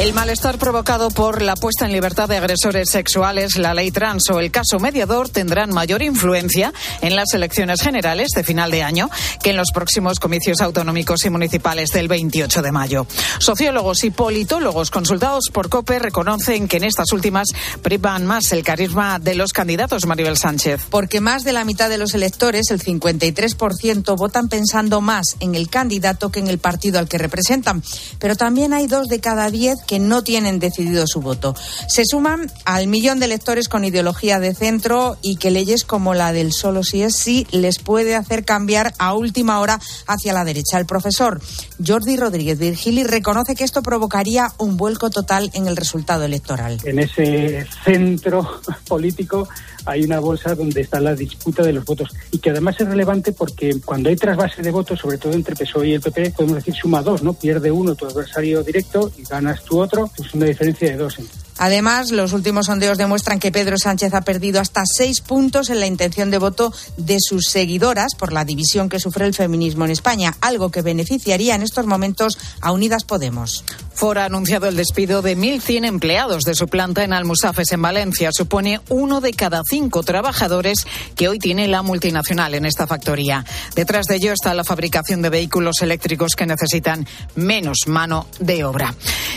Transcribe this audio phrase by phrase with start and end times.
[0.00, 4.40] El malestar provocado por la puesta en libertad de agresores sexuales, la ley trans o
[4.40, 6.72] el caso mediador tendrán mayor influencia
[7.02, 9.10] en las elecciones generales de final de año
[9.42, 13.06] que en los próximos comicios autonómicos y municipales del 28 de mayo.
[13.40, 17.48] Sociólogos y politólogos consultados por COPE reconocen que en estas últimas
[17.82, 20.80] privan más el carisma de los candidatos, Maribel Sánchez.
[20.88, 25.68] Porque más de la mitad de los electores, el 53%, votan pensando más en el
[25.68, 27.82] candidato que en el partido al que representan.
[28.18, 31.56] Pero también hay dos de cada diez que no tienen decidido su voto.
[31.88, 36.32] Se suman al millón de electores con ideología de centro y que leyes como la
[36.32, 40.78] del solo si es sí les puede hacer cambiar a última hora hacia la derecha.
[40.78, 41.40] El profesor
[41.84, 46.78] Jordi Rodríguez Virgili reconoce que esto provocaría un vuelco total en el resultado electoral.
[46.84, 49.48] En ese centro político
[49.84, 53.32] hay una bolsa donde está la disputa de los votos y que además es relevante
[53.32, 56.74] porque cuando hay trasvase de votos, sobre todo entre PSOE y el PP, podemos decir
[56.74, 57.32] suma dos, ¿no?
[57.32, 61.18] Pierde uno tu adversario directo y ganas tu otro, es una diferencia de dos.
[61.60, 65.86] Además, los últimos sondeos demuestran que Pedro Sánchez ha perdido hasta seis puntos en la
[65.86, 70.34] intención de voto de sus seguidoras por la división que sufre el feminismo en España,
[70.40, 73.62] algo que beneficiaría en estos momentos a Unidas Podemos.
[73.92, 78.30] Fora ha anunciado el despido de 1.100 empleados de su planta en Almusafes, en Valencia.
[78.32, 83.44] Supone uno de cada cinco trabajadores que hoy tiene la multinacional en esta factoría.
[83.74, 88.94] Detrás de ello está la fabricación de vehículos eléctricos que necesitan menos mano de obra.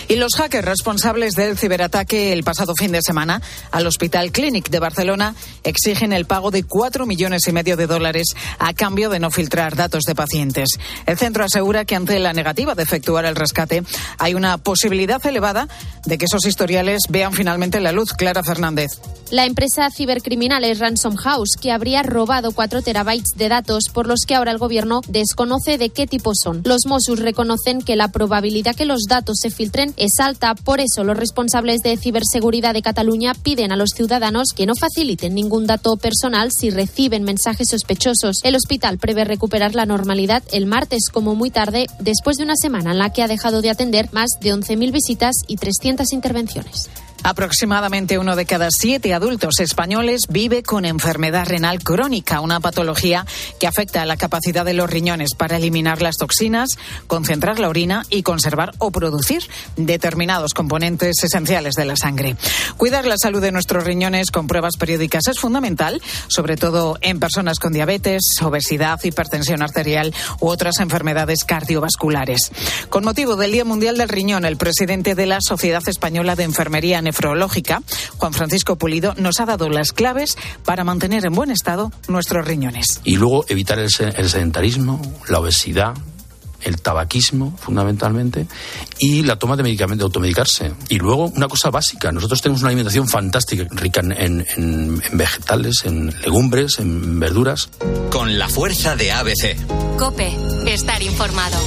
[0.08, 4.80] Y los hackers responsables del ciberataque el pasado fin de semana al Hospital Clínic de
[4.80, 8.28] Barcelona exigen el pago de cuatro millones y medio de dólares
[8.60, 10.70] a cambio de no filtrar datos de pacientes.
[11.06, 13.84] El centro asegura que ante la negativa de efectuar el rescate
[14.18, 15.68] hay una posibilidad elevada
[16.06, 18.14] de que esos historiales vean finalmente la luz.
[18.14, 18.92] Clara Fernández.
[19.32, 24.26] La empresa cibercriminal es Ransom House, que habría robado 4 terabytes de datos por los
[24.28, 26.62] que ahora el gobierno desconoce de qué tipo son.
[26.66, 31.04] Los Mossos reconocen que la probabilidad que los datos se filtren es alta, por eso
[31.04, 35.96] los responsables de ciberseguridad de Cataluña piden a los ciudadanos que no faciliten ningún dato
[35.96, 38.42] personal si reciben mensajes sospechosos.
[38.44, 42.92] El hospital prevé recuperar la normalidad el martes como muy tarde, después de una semana
[42.92, 46.90] en la que ha dejado de atender más de 11.000 visitas y 300 intervenciones.
[47.24, 53.26] Aproximadamente uno de cada siete adultos españoles vive con enfermedad renal crónica, una patología
[53.62, 58.04] que afecta a la capacidad de los riñones para eliminar las toxinas, concentrar la orina
[58.10, 59.42] y conservar o producir
[59.78, 62.36] determinados componentes esenciales de la sangre.
[62.76, 67.60] Cuidar la salud de nuestros riñones con pruebas periódicas es fundamental, sobre todo en personas
[67.60, 72.52] con diabetes, obesidad, hipertensión arterial u otras enfermedades cardiovasculares.
[72.90, 77.02] Con motivo del Día Mundial del Riñón, el presidente de la Sociedad Española de Enfermería
[77.14, 77.84] nefrológica,
[78.18, 80.36] Juan Francisco Pulido, nos ha dado las claves
[80.66, 83.02] para mantener en buen estado nuestros riñones.
[83.04, 85.94] Y luego evitar el, el sedentarismo, la obesidad,
[86.62, 88.48] el tabaquismo, fundamentalmente,
[88.98, 90.74] y la toma de medicamentos, de automedicarse.
[90.90, 95.84] Y luego, una cosa básica, nosotros tenemos una alimentación fantástica, rica en, en, en, vegetales,
[95.84, 97.70] en legumbres, en verduras.
[98.10, 99.58] Con la fuerza de ABC.
[99.98, 100.36] Cope,
[100.66, 101.58] estar informado.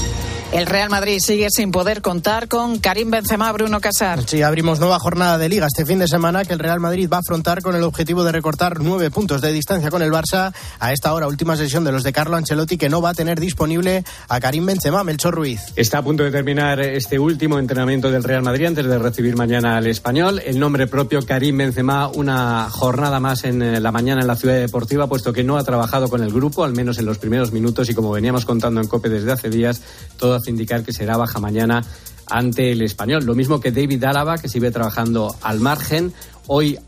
[0.53, 4.23] El Real Madrid sigue sin poder contar con Karim Benzema, Bruno Casar.
[4.27, 7.17] Sí, abrimos nueva jornada de liga este fin de semana que el Real Madrid va
[7.17, 10.55] a afrontar con el objetivo de recortar nueve puntos de distancia con el Barça.
[10.79, 13.41] A esta hora, última sesión de los de Carlo Ancelotti que no va a tener
[13.41, 15.61] disponible a Karim Benzema, Melchor Ruiz.
[15.75, 19.77] Está a punto de terminar este último entrenamiento del Real Madrid antes de recibir mañana
[19.77, 20.41] al Español.
[20.47, 25.09] El nombre propio Karim Benzema, una jornada más en la mañana en la ciudad deportiva,
[25.09, 27.95] puesto que no ha trabajado con el grupo, al menos en los primeros minutos y
[27.95, 29.83] como veníamos contando en COPE desde hace días,
[30.17, 31.85] todo indicar que será baja mañana
[32.27, 33.25] ante el español.
[33.25, 36.13] Lo mismo que David Álava, que sigue trabajando al margen.
[36.47, 36.79] Hoy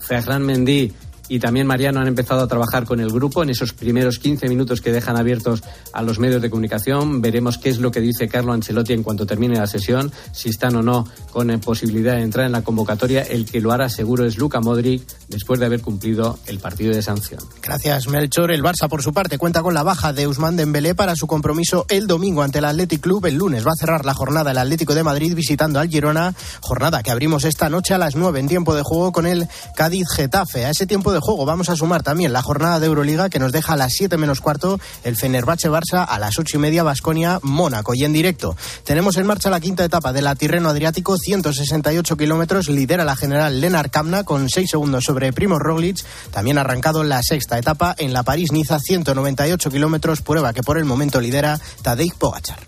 [0.00, 0.92] Ferran Mendy
[1.28, 4.80] y también Mariano han empezado a trabajar con el grupo en esos primeros 15 minutos
[4.80, 5.62] que dejan abiertos
[5.92, 7.20] a los medios de comunicación.
[7.20, 10.76] Veremos qué es lo que dice Carlo Ancelotti en cuanto termine la sesión, si están
[10.76, 13.22] o no con eh, posibilidad de entrar en la convocatoria.
[13.22, 17.02] El que lo hará seguro es Luca Modric después de haber cumplido el partido de
[17.02, 17.40] sanción.
[17.62, 18.50] Gracias, Melchor.
[18.50, 21.86] El Barça, por su parte, cuenta con la baja de Usman Dembélé para su compromiso
[21.88, 23.26] el domingo ante el Athletic Club.
[23.26, 27.02] El lunes va a cerrar la jornada el Atlético de Madrid visitando al Girona, jornada
[27.02, 30.64] que abrimos esta noche a las 9 en tiempo de juego con el Cádiz Getafe.
[30.64, 33.52] A ese tiempo de juego vamos a sumar también la jornada de Euroliga que nos
[33.52, 37.38] deja a las 7 menos cuarto el Fenerbahce Barça a las 8 y media Basconia
[37.42, 38.56] Mónaco y en directo.
[38.84, 43.60] Tenemos en marcha la quinta etapa de la Tirreno Adriático, 168 kilómetros, lidera la general
[43.60, 48.12] Lenar Kamna con 6 segundos sobre Primo Roglic, también ha arrancado la sexta etapa en
[48.12, 52.58] la París-Niza, 198 kilómetros, prueba que por el momento lidera Tadej Pogachar.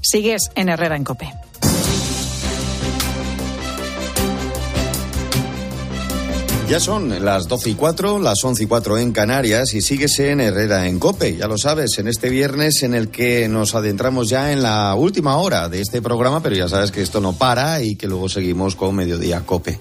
[0.00, 1.32] Sigues en Herrera en Cope.
[6.68, 10.40] Ya son las 12 y 4, las 11 y 4 en Canarias y síguese en
[10.40, 14.50] Herrera en Cope, ya lo sabes, en este viernes en el que nos adentramos ya
[14.50, 17.96] en la última hora de este programa, pero ya sabes que esto no para y
[17.96, 19.78] que luego seguimos con Mediodía Cope.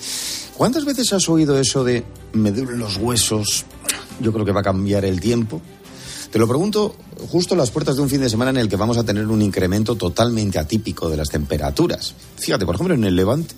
[0.56, 2.03] ¿Cuántas veces has oído eso de
[2.33, 3.65] me duelen los huesos?
[4.19, 5.62] Yo creo que va a cambiar el tiempo.
[6.31, 6.95] Te lo pregunto
[7.31, 9.25] justo a las puertas de un fin de semana en el que vamos a tener
[9.25, 12.13] un incremento totalmente atípico de las temperaturas.
[12.36, 13.56] Fíjate, por ejemplo, en el Levante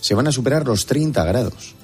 [0.00, 1.74] se van a superar los 30 grados.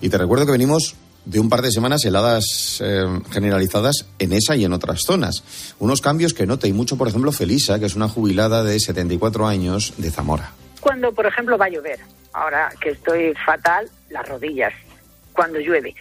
[0.00, 4.56] Y te recuerdo que venimos de un par de semanas heladas eh, generalizadas en esa
[4.56, 5.74] y en otras zonas.
[5.78, 9.46] Unos cambios que nota y mucho, por ejemplo, Felisa, que es una jubilada de 74
[9.46, 10.52] años de Zamora.
[10.80, 12.00] Cuando, por ejemplo, va a llover,
[12.32, 14.72] ahora que estoy fatal, las rodillas,
[15.32, 15.94] cuando llueve.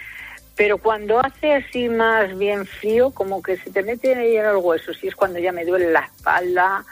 [0.55, 4.97] Pero cuando hace así más bien frío, como que se te mete en los huesos,
[5.03, 6.85] y es cuando ya me duele la espalda,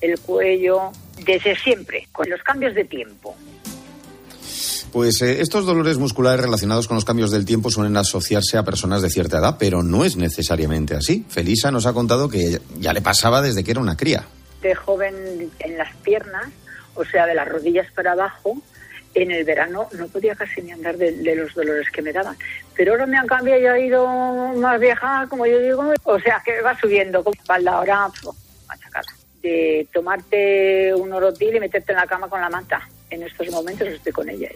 [0.00, 0.90] el cuello,
[1.24, 3.36] desde siempre, con los cambios de tiempo.
[4.92, 9.00] Pues eh, estos dolores musculares relacionados con los cambios del tiempo suelen asociarse a personas
[9.00, 11.24] de cierta edad, pero no es necesariamente así.
[11.30, 14.26] Felisa nos ha contado que ya le pasaba desde que era una cría.
[14.60, 16.44] De joven en las piernas,
[16.94, 18.60] o sea, de las rodillas para abajo,
[19.14, 22.36] en el verano no podía casi ni andar de, los dolores que me daban.
[22.76, 24.06] Pero ahora me han cambiado y ha ido
[24.56, 28.08] más vieja, como yo digo, o sea, que va subiendo con espalda ahora
[28.68, 29.06] machacada.
[29.42, 33.86] De tomarte un orotil y meterte en la cama con la manta en estos momentos
[33.86, 34.48] estoy con ella.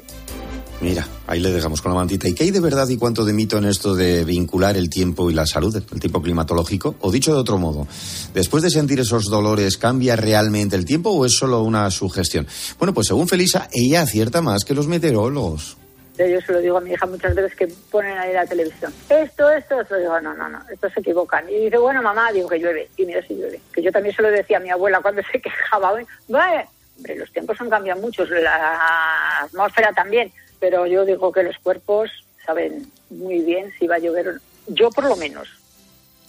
[0.81, 2.29] Mira, ahí le dejamos con la mantita.
[2.29, 5.31] ¿Y qué hay de verdad y cuánto de mito en esto de vincular el tiempo
[5.31, 6.97] y la salud, el tipo climatológico?
[7.00, 7.87] O dicho de otro modo,
[8.35, 12.47] después de sentir esos dolores, ¿cambia realmente el tiempo o es solo una sugestión?
[12.79, 15.76] Bueno, pues según Felisa, ella acierta más que los meteorólogos.
[16.19, 18.93] Yo se lo digo a mi hija muchas veces que ponen ahí la televisión.
[19.11, 19.97] Esto, esto, esto.
[19.99, 21.49] Digo, no, no, no, esto se equivocan.
[21.50, 22.88] Y dice, bueno, mamá, digo que llueve.
[22.97, 23.61] Y mira si llueve.
[23.70, 25.93] Que yo también se lo decía a mi abuela cuando se quejaba.
[26.29, 31.56] Vale, Hombre, los tiempos han cambiado mucho, la atmósfera también, pero yo digo que los
[31.62, 32.10] cuerpos
[32.44, 34.40] saben muy bien si va a llover o no.
[34.69, 35.48] Yo por lo menos.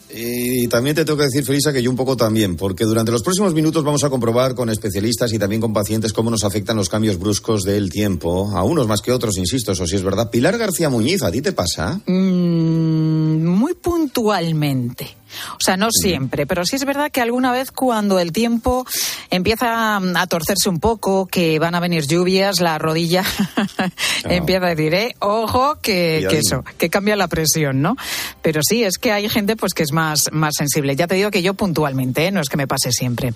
[0.09, 3.23] Y también te tengo que decir, Felisa, que yo un poco también, porque durante los
[3.23, 6.87] próximos minutos vamos a comprobar con especialistas y también con pacientes cómo nos afectan los
[6.87, 10.29] cambios bruscos del tiempo, a unos más que otros, insisto, eso sí es verdad.
[10.31, 11.99] Pilar García Muñiz, ¿a ti te pasa?
[12.05, 15.17] Mm, muy puntualmente.
[15.53, 18.85] O sea, no siempre, pero sí es verdad que alguna vez cuando el tiempo
[19.29, 23.23] empieza a torcerse un poco, que van a venir lluvias, la rodilla
[24.25, 27.95] empieza a decir, eh, ojo, que, eso, que cambia la presión, ¿no?
[28.41, 30.95] Pero sí, es que hay gente pues que es más, más sensible.
[30.95, 32.31] Ya te digo que yo puntualmente, ¿eh?
[32.31, 33.33] no es que me pase siempre.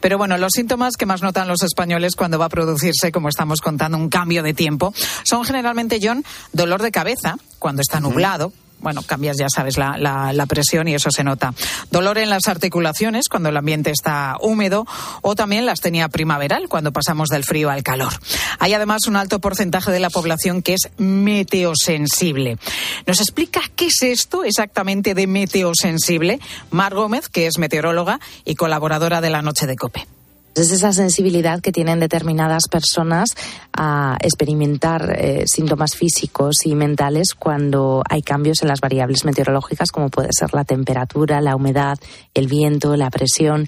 [0.00, 3.60] Pero bueno, los síntomas que más notan los españoles cuando va a producirse, como estamos
[3.60, 4.94] contando, un cambio de tiempo,
[5.24, 8.52] son generalmente, John, dolor de cabeza, cuando está nublado,
[8.84, 11.52] bueno, cambias, ya sabes, la, la, presión y eso se nota.
[11.90, 14.86] Dolor en las articulaciones cuando el ambiente está húmedo
[15.22, 18.12] o también la astenia primaveral cuando pasamos del frío al calor.
[18.60, 22.58] Hay además un alto porcentaje de la población que es meteosensible.
[23.06, 26.38] ¿Nos explica qué es esto exactamente de meteosensible?
[26.70, 30.06] Mar Gómez, que es meteoróloga y colaboradora de la Noche de Cope.
[30.54, 33.30] Es esa sensibilidad que tienen determinadas personas
[33.76, 40.10] a experimentar eh, síntomas físicos y mentales cuando hay cambios en las variables meteorológicas, como
[40.10, 41.98] puede ser la temperatura, la humedad,
[42.34, 43.66] el viento, la presión.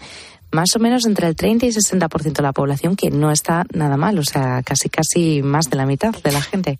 [0.52, 3.96] Más o menos entre el 30 y 60% de la población, que no está nada
[3.96, 6.78] mal, o sea, casi casi más de la mitad de la gente.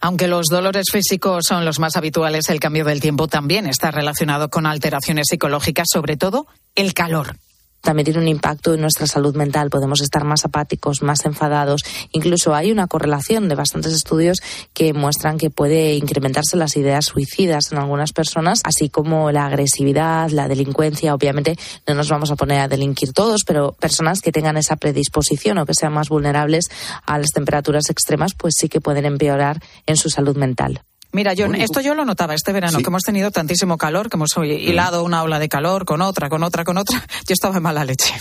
[0.00, 4.50] Aunque los dolores físicos son los más habituales, el cambio del tiempo también está relacionado
[4.50, 7.36] con alteraciones psicológicas, sobre todo el calor
[7.80, 9.70] también tiene un impacto en nuestra salud mental.
[9.70, 11.82] Podemos estar más apáticos, más enfadados.
[12.12, 14.38] Incluso hay una correlación de bastantes estudios
[14.74, 20.30] que muestran que puede incrementarse las ideas suicidas en algunas personas, así como la agresividad,
[20.30, 21.14] la delincuencia.
[21.14, 21.56] Obviamente
[21.86, 25.66] no nos vamos a poner a delinquir todos, pero personas que tengan esa predisposición o
[25.66, 26.66] que sean más vulnerables
[27.06, 30.82] a las temperaturas extremas, pues sí que pueden empeorar en su salud mental.
[31.10, 34.30] Mira, John, esto yo lo notaba este verano, que hemos tenido tantísimo calor, que hemos
[34.36, 36.98] hilado una ola de calor con otra, con otra, con otra.
[37.26, 38.12] Yo estaba en mala leche.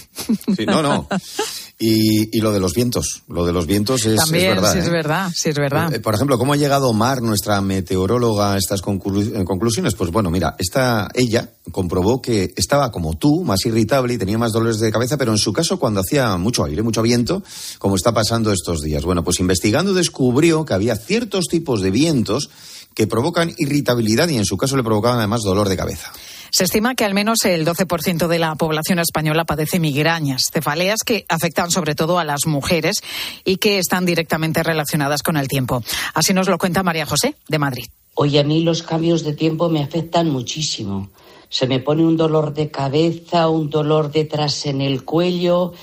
[0.55, 1.07] Sí, no, no.
[1.79, 4.73] Y, lo de los vientos, lo de los vientos es, También, verdad.
[4.73, 4.89] Sí, es ¿eh?
[4.89, 5.93] verdad, sí, es verdad.
[5.93, 9.93] Eh, por ejemplo, ¿cómo ha llegado Mar, nuestra meteoróloga, a estas conclusiones?
[9.93, 14.53] Pues bueno, mira, esta, ella comprobó que estaba como tú, más irritable y tenía más
[14.53, 17.43] dolores de cabeza, pero en su caso cuando hacía mucho aire, mucho viento,
[17.77, 19.03] como está pasando estos días.
[19.03, 22.49] Bueno, pues investigando descubrió que había ciertos tipos de vientos
[22.95, 26.11] que provocan irritabilidad y en su caso le provocaban además dolor de cabeza.
[26.49, 31.25] Se estima que al menos el 12% de la población española padece migrañas, cefaleas que
[31.29, 32.97] afectan sobre todo a las mujeres
[33.43, 35.83] y que están directamente relacionadas con el tiempo.
[36.13, 37.85] Así nos lo cuenta María José, de Madrid.
[38.15, 41.09] Hoy a mí los cambios de tiempo me afectan muchísimo.
[41.49, 45.73] Se me pone un dolor de cabeza, un dolor detrás en el cuello,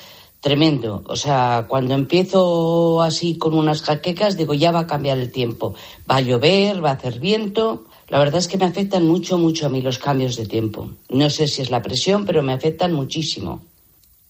[0.41, 1.03] tremendo.
[1.07, 5.75] O sea, cuando empiezo así con unas jaquecas, digo, ya va a cambiar el tiempo.
[6.11, 7.85] Va a llover, va a hacer viento.
[8.09, 10.91] La verdad es que me afectan mucho, mucho a mí los cambios de tiempo.
[11.09, 13.63] No sé si es la presión, pero me afectan muchísimo.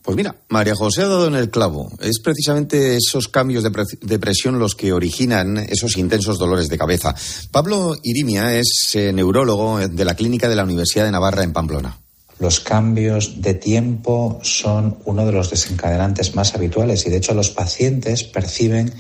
[0.05, 1.91] Pues mira, María José ha dado en el clavo.
[1.99, 3.71] Es precisamente esos cambios de,
[4.03, 7.15] de, presión los que originan esos intensos dolores de cabeza.
[7.51, 11.99] Pablo Irimia es eh, neurólogo de la Clínica de la Universidad de Navarra en Pamplona.
[12.39, 17.49] Los cambios de tiempo son uno de los desencadenantes más habituales y de hecho los
[17.49, 18.93] pacientes perciben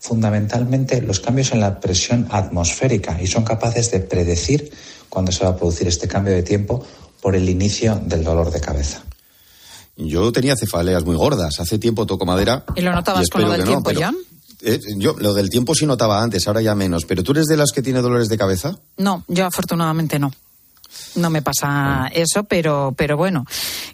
[0.00, 4.72] fundamentalmente los cambios en la presión atmosférica y son capaces de predecir
[5.08, 6.84] cuándo se va a producir este cambio de tiempo
[7.20, 9.04] por el inicio del dolor de cabeza.
[9.96, 11.60] Yo tenía cefaleas muy gordas.
[11.60, 12.64] Hace tiempo toco madera.
[12.74, 14.16] ¿Y lo notabas con lo del tiempo, John?
[14.62, 17.04] Eh, yo lo del tiempo sí notaba antes, ahora ya menos.
[17.04, 18.78] ¿Pero tú eres de las que tiene dolores de cabeza?
[18.96, 20.32] No, yo afortunadamente no.
[21.16, 23.44] No me pasa eso, pero, pero bueno,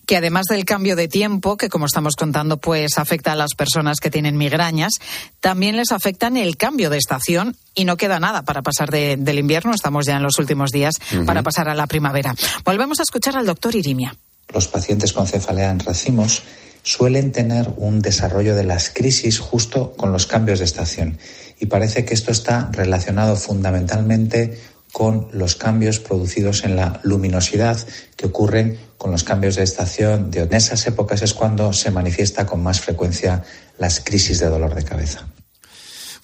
[0.06, 4.00] que además del cambio de tiempo, que como estamos contando, pues afecta a las personas
[4.00, 4.94] que tienen migrañas,
[5.40, 9.72] también les afectan el cambio de estación y no queda nada para pasar del invierno,
[9.74, 12.34] estamos ya en los últimos días, para pasar a la primavera.
[12.64, 14.14] Volvemos a escuchar al doctor Irimia.
[14.52, 16.42] Los pacientes con cefalea en racimos
[16.82, 21.18] suelen tener un desarrollo de las crisis justo con los cambios de estación
[21.58, 24.60] y parece que esto está relacionado fundamentalmente
[24.96, 27.76] con los cambios producidos en la luminosidad
[28.16, 30.30] que ocurren con los cambios de estación.
[30.30, 33.44] De en esas épocas es cuando se manifiesta con más frecuencia
[33.76, 35.28] las crisis de dolor de cabeza.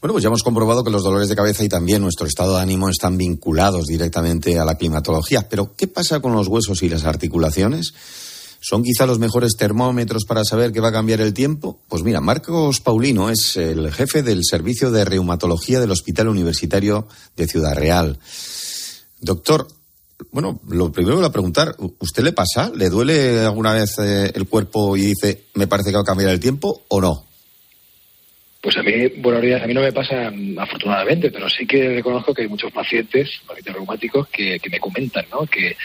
[0.00, 2.62] Bueno, pues ya hemos comprobado que los dolores de cabeza y también nuestro estado de
[2.62, 5.50] ánimo están vinculados directamente a la climatología.
[5.50, 7.92] Pero, ¿qué pasa con los huesos y las articulaciones?
[8.64, 11.80] ¿Son quizá los mejores termómetros para saber que va a cambiar el tiempo?
[11.88, 17.48] Pues mira, Marcos Paulino es el jefe del Servicio de Reumatología del Hospital Universitario de
[17.48, 18.20] Ciudad Real.
[19.20, 19.66] Doctor,
[20.30, 22.70] bueno, lo primero que voy a preguntar, ¿usted le pasa?
[22.72, 26.30] ¿Le duele alguna vez eh, el cuerpo y dice, me parece que va a cambiar
[26.30, 27.26] el tiempo o no?
[28.60, 32.32] Pues a mí, bueno, a mí no me pasa mm, afortunadamente, pero sí que reconozco
[32.32, 35.46] que hay muchos pacientes, pacientes reumáticos, que, que me comentan, ¿no?
[35.46, 35.76] Que,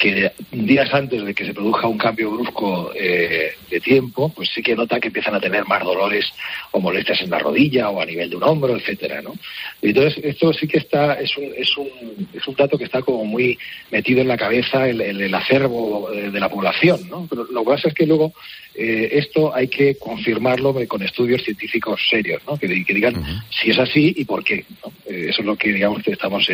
[0.00, 4.62] que días antes de que se produzca un cambio brusco eh, de tiempo, pues sí
[4.62, 6.24] que nota que empiezan a tener más dolores
[6.70, 9.34] o molestias en la rodilla o a nivel de un hombro, etcétera, ¿no?
[9.82, 11.88] Entonces esto sí que está es un, es un,
[12.32, 13.58] es un dato que está como muy
[13.90, 17.26] metido en la cabeza, en, el acervo de la población, ¿no?
[17.28, 18.32] Pero lo que pasa es que luego
[18.74, 22.56] eh, esto hay que confirmarlo con estudios científicos serios, ¿no?
[22.56, 24.64] Que, digan si es así y por qué.
[25.04, 26.48] Eh, eso es lo que digamos que estamos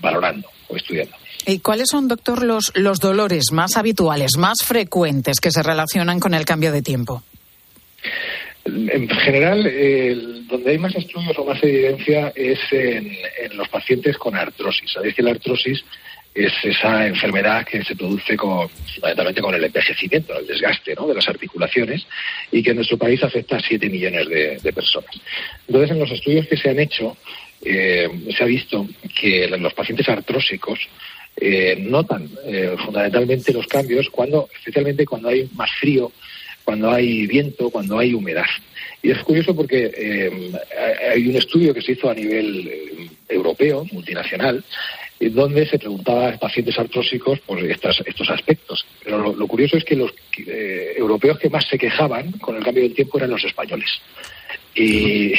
[0.00, 1.14] valorando o estudiando.
[1.44, 6.34] ¿Y cuáles son, doctor, los, los dolores más habituales, más frecuentes que se relacionan con
[6.34, 7.22] el cambio de tiempo?
[8.66, 9.62] En general,
[10.48, 13.16] donde hay más estudios o más evidencia es en,
[13.54, 14.90] los pacientes con artrosis.
[14.92, 15.84] Sabéis que la artrosis
[16.34, 21.06] es esa enfermedad que se produce con, fundamentalmente con el envejecimiento, el desgaste ¿no?
[21.06, 22.06] de las articulaciones
[22.50, 25.10] y que en nuestro país afecta a 7 millones de, personas.
[25.66, 27.16] Entonces, en los estudios que se han hecho,
[27.62, 28.86] eh, se ha visto
[29.18, 30.78] que los pacientes artrósicos
[31.38, 36.10] eh, notan eh, fundamentalmente los cambios cuando, especialmente cuando hay más frío,
[36.64, 38.46] cuando hay viento, cuando hay humedad.
[39.02, 40.52] Y es curioso porque eh,
[41.12, 44.64] hay un estudio que se hizo a nivel europeo, multinacional,
[45.20, 48.84] donde se preguntaba a pacientes artrósicos por estas, estos aspectos.
[49.04, 50.12] Pero lo, curioso es que los
[50.96, 54.00] europeos que más se quejaban con el cambio del tiempo eran los españoles.
[54.78, 55.32] Y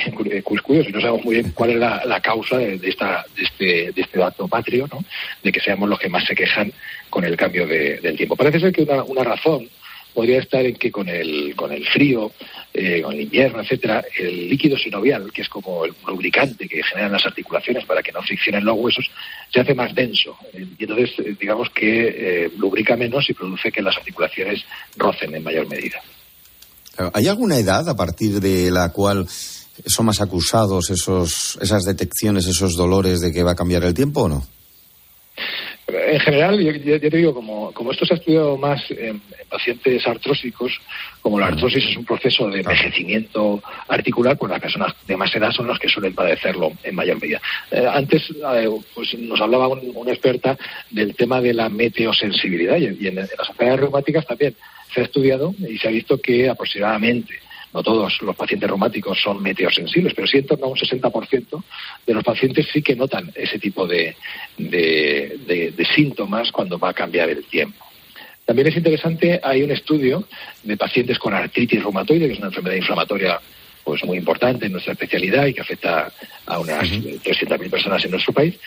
[0.64, 4.18] curioso, no sabemos muy bien cuál es la, causa de, esta, de, este, de este
[4.18, 5.06] dato patrio, ¿no?
[5.44, 6.74] de que seamos los que más se quejan
[7.12, 8.36] con el cambio del tiempo.
[8.36, 9.70] Parece ser que una, razón
[10.12, 12.32] podría estar en que con el, con el frío,
[12.74, 17.12] eh, con el invierno, etcétera, el líquido sinovial, que es como el lubricante que generan
[17.12, 19.12] las articulaciones para que no friccionen los huesos,
[19.54, 20.36] se hace más denso.
[20.52, 22.08] Y entonces, eh, digamos que
[22.46, 24.66] eh, lubrica menos y produce que las articulaciones
[24.96, 26.02] rocen en mayor medida.
[27.14, 29.28] ¿Hay alguna edad a partir de la cual
[29.86, 34.24] son más acusados esos, esas detecciones, esos dolores de que va a cambiar el tiempo
[34.24, 34.48] o no?
[35.88, 40.74] En general, yo, te digo, como, como esto se ha estudiado más en, pacientes artrósicos,
[41.22, 45.52] como la artrosis es un proceso de envejecimiento articular, pues las personas de más edad
[45.52, 47.42] son las que suelen padecerlo en mayor medida.
[47.72, 50.58] Eh, antes eh, pues nos hablaba una experta
[50.92, 54.56] del tema de la meteosensibilidad y, en, las enfermedades reumáticas también
[54.94, 57.34] se ha estudiado y se ha visto que aproximadamente
[57.74, 61.64] no todos los pacientes reumáticos son meteosensibles, pero sí en torno a un 60%
[62.06, 64.16] de los pacientes sí que notan ese tipo de,
[65.96, 67.86] síntomas cuando va a cambiar el tiempo.
[68.46, 70.26] También es interesante, hay un estudio
[70.64, 73.40] de pacientes con artritis reumatoide, que es una enfermedad inflamatoria
[73.84, 76.12] pues muy importante en nuestra especialidad y que afecta
[76.46, 78.58] a unas 300.000 personas en nuestro país,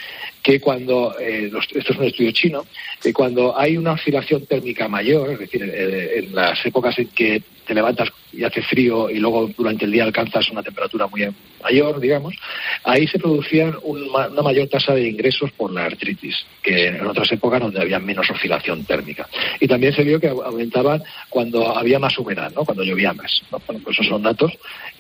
[0.42, 2.66] que cuando, eh, esto es un estudio chino,
[3.02, 7.42] que cuando hay una oscilación térmica mayor, es decir, eh, en las épocas en que
[7.66, 11.28] te levantas y hace frío y luego durante el día alcanzas una temperatura muy
[11.62, 12.34] mayor, digamos,
[12.82, 17.60] ahí se producían una mayor tasa de ingresos por la artritis que en otras épocas
[17.60, 19.28] donde había menos oscilación térmica.
[19.60, 22.64] Y también se vio que aumentaban cuando había más humedad, ¿no?
[22.64, 23.42] cuando llovía más.
[23.50, 24.52] Bueno, pues esos son datos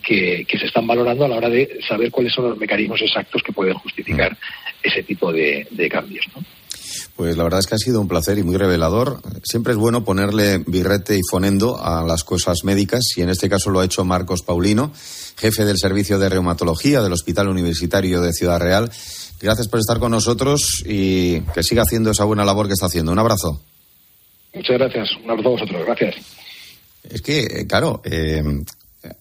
[0.02, 3.52] que, se están valorando a la hora de saber cuáles son los mecanismos exactos que
[3.52, 4.36] pueden justificar
[4.82, 6.26] ese tipo de cambios.
[6.34, 6.44] ¿no?
[7.20, 9.20] Pues la verdad es que ha sido un placer y muy revelador.
[9.42, 13.68] Siempre es bueno ponerle birrete y fonendo a las cosas médicas y en este caso
[13.68, 14.90] lo ha hecho Marcos Paulino,
[15.36, 18.90] jefe del Servicio de Reumatología del Hospital Universitario de Ciudad Real.
[19.38, 23.12] Gracias por estar con nosotros y que siga haciendo esa buena labor que está haciendo.
[23.12, 23.62] Un abrazo.
[24.54, 25.10] Muchas gracias.
[25.22, 25.82] Un abrazo a vosotros.
[25.84, 26.14] Gracias.
[27.02, 28.42] Es que, eh, claro, eh,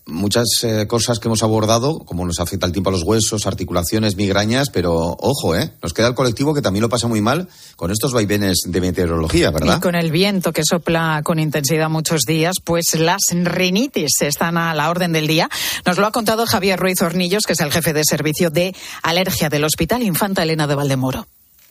[0.05, 4.17] muchas eh, cosas que hemos abordado, como nos afecta el tiempo a los huesos, articulaciones,
[4.17, 5.71] migrañas, pero ojo, ¿eh?
[5.81, 9.51] Nos queda el colectivo que también lo pasa muy mal con estos vaivenes de meteorología,
[9.51, 9.77] ¿verdad?
[9.77, 14.73] Y con el viento que sopla con intensidad muchos días, pues las rinitis están a
[14.73, 15.49] la orden del día.
[15.85, 19.49] Nos lo ha contado Javier Ruiz Hornillos, que es el jefe de servicio de alergia
[19.49, 21.27] del Hospital Infanta Elena de Valdemoro.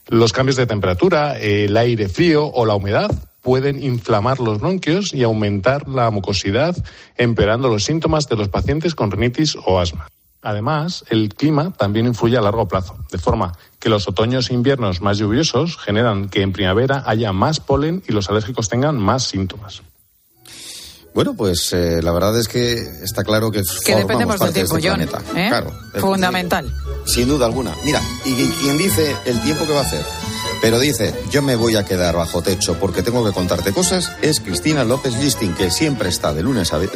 [0.07, 3.11] Los cambios de temperatura, el aire frío o la humedad
[3.49, 6.77] pueden inflamar los bronquios y aumentar la mucosidad,
[7.17, 10.11] empeorando los síntomas de los pacientes con rinitis o asma.
[10.43, 15.01] Además, el clima también influye a largo plazo, de forma que los otoños e inviernos
[15.01, 19.81] más lluviosos generan que en primavera haya más polen y los alérgicos tengan más síntomas.
[21.15, 25.05] Bueno, pues eh, la verdad es que está claro que, que dependemos del tiempo, de
[25.05, 25.49] este ¿eh?
[25.49, 26.71] Claro, Fundamental.
[27.07, 27.75] Sin duda alguna.
[27.83, 30.05] Mira, y quien dice el tiempo que va a hacer
[30.61, 34.41] pero dice, yo me voy a quedar bajo techo porque tengo que contarte cosas, es
[34.41, 36.91] Cristina López Listing, que siempre está de lunes a el,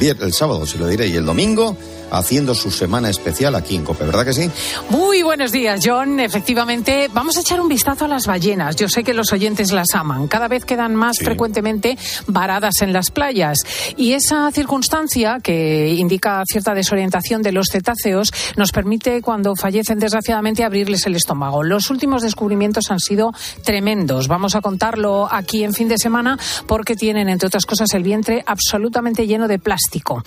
[0.00, 1.76] el, el sábado, si lo diré, y el domingo
[2.10, 4.50] haciendo su semana especial aquí en COPE, ¿verdad que sí?
[4.90, 6.20] Muy buenos días, John.
[6.20, 8.76] Efectivamente, vamos a echar un vistazo a las ballenas.
[8.76, 10.28] Yo sé que los oyentes las aman.
[10.28, 11.96] Cada vez quedan más frecuentemente
[12.26, 13.58] varadas en las playas.
[13.96, 20.64] Y esa circunstancia que indica cierta desorientación de los cetáceos nos permite, cuando fallecen desgraciadamente,
[20.64, 21.62] abrirles el estómago.
[21.62, 23.32] Los últimos descubrimientos han sido
[23.64, 24.28] tremendos.
[24.28, 28.42] Vamos a contarlo aquí en fin de semana porque tienen, entre otras cosas, el vientre
[28.46, 30.22] absolutamente lleno de plástico.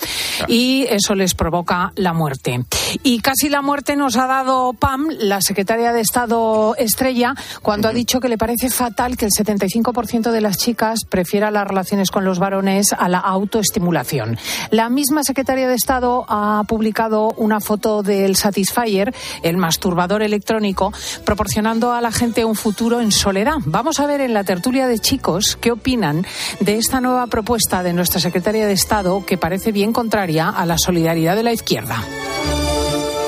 [0.48, 2.66] Y eso les provoca la muerte.
[3.04, 7.94] Y casi la muerte nos ha dado Pam, la secretaria de Estado Estrella, cuando ha
[7.94, 12.26] dicho que le parece fatal que el 75% de las chicas prefiera las relaciones con
[12.26, 14.38] los varones a la autoestimulación.
[14.72, 20.92] La misma secretaria de Estado ha publicado una foto del Satisfyer, el masturbador electrónico,
[21.24, 23.58] proporcionando a la gente un futuro en soledad.
[23.66, 26.26] Vamos a ver en la tertulia de chicos qué opinan
[26.60, 30.78] de esta nueva propuesta de nuestra secretaria de Estado que parece bien contraria a la
[30.80, 32.04] solidaridad de la izquierda.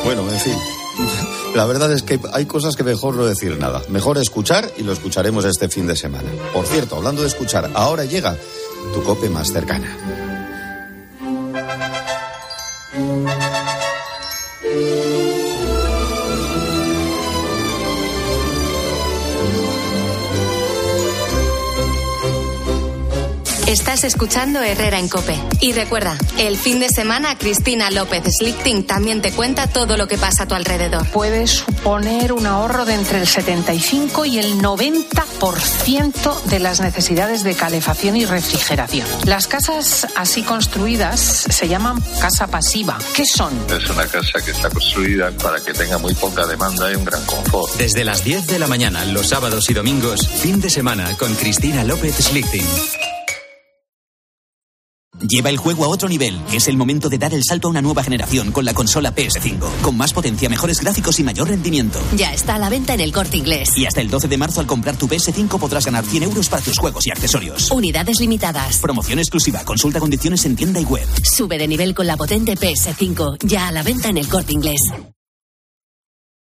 [0.03, 0.55] Bueno, en fin.
[1.55, 3.81] La verdad es que hay cosas que mejor no decir nada.
[3.89, 6.29] Mejor escuchar y lo escucharemos este fin de semana.
[6.53, 8.37] Por cierto, hablando de escuchar, ahora llega
[8.93, 9.97] tu cope más cercana.
[23.71, 25.39] Estás escuchando Herrera en Cope.
[25.61, 30.17] Y recuerda, el fin de semana Cristina López Slichting también te cuenta todo lo que
[30.17, 31.07] pasa a tu alrededor.
[31.07, 37.55] Puede suponer un ahorro de entre el 75 y el 90% de las necesidades de
[37.55, 39.07] calefacción y refrigeración.
[39.23, 42.97] Las casas así construidas se llaman casa pasiva.
[43.13, 43.53] ¿Qué son?
[43.69, 47.25] Es una casa que está construida para que tenga muy poca demanda y un gran
[47.25, 47.73] confort.
[47.77, 51.85] Desde las 10 de la mañana, los sábados y domingos, fin de semana con Cristina
[51.85, 52.67] López Slichting.
[55.27, 56.39] Lleva el juego a otro nivel.
[56.51, 59.59] Es el momento de dar el salto a una nueva generación con la consola PS5.
[59.81, 61.99] Con más potencia, mejores gráficos y mayor rendimiento.
[62.15, 63.77] Ya está a la venta en el corte inglés.
[63.77, 66.63] Y hasta el 12 de marzo, al comprar tu PS5, podrás ganar 100 euros para
[66.63, 67.71] tus juegos y accesorios.
[67.71, 68.77] Unidades limitadas.
[68.77, 69.63] Promoción exclusiva.
[69.63, 71.07] Consulta condiciones en tienda y web.
[71.23, 73.37] Sube de nivel con la potente PS5.
[73.43, 74.81] Ya a la venta en el corte inglés.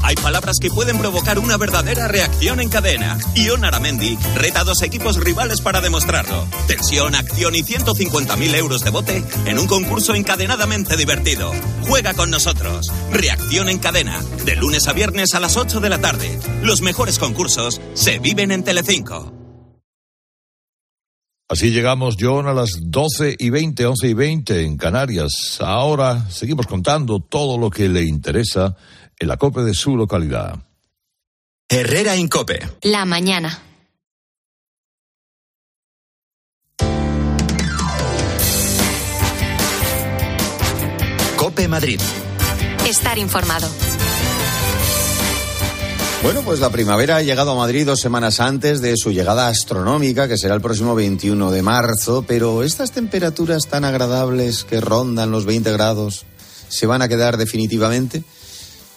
[0.00, 3.18] Hay palabras que pueden provocar una verdadera reacción en cadena.
[3.34, 6.46] Ion Aramendi reta a dos equipos rivales para demostrarlo.
[6.66, 11.52] Tensión, acción y 150.000 euros de bote en un concurso encadenadamente divertido.
[11.82, 12.86] Juega con nosotros.
[13.12, 14.20] Reacción en cadena.
[14.44, 16.38] De lunes a viernes a las 8 de la tarde.
[16.62, 19.32] Los mejores concursos se viven en Telecinco.
[21.52, 25.58] Así llegamos, John, a las 12 y 20, 11 y 20 en Canarias.
[25.60, 28.74] Ahora seguimos contando todo lo que le interesa
[29.22, 30.56] en la COPE de su localidad.
[31.68, 32.58] Herrera Incope.
[32.82, 33.56] La mañana.
[41.36, 42.00] Cope Madrid.
[42.84, 43.68] Estar informado.
[46.24, 50.26] Bueno, pues la primavera ha llegado a Madrid dos semanas antes de su llegada astronómica,
[50.26, 55.46] que será el próximo 21 de marzo, pero estas temperaturas tan agradables que rondan los
[55.46, 56.24] 20 grados,
[56.68, 58.24] ¿se van a quedar definitivamente?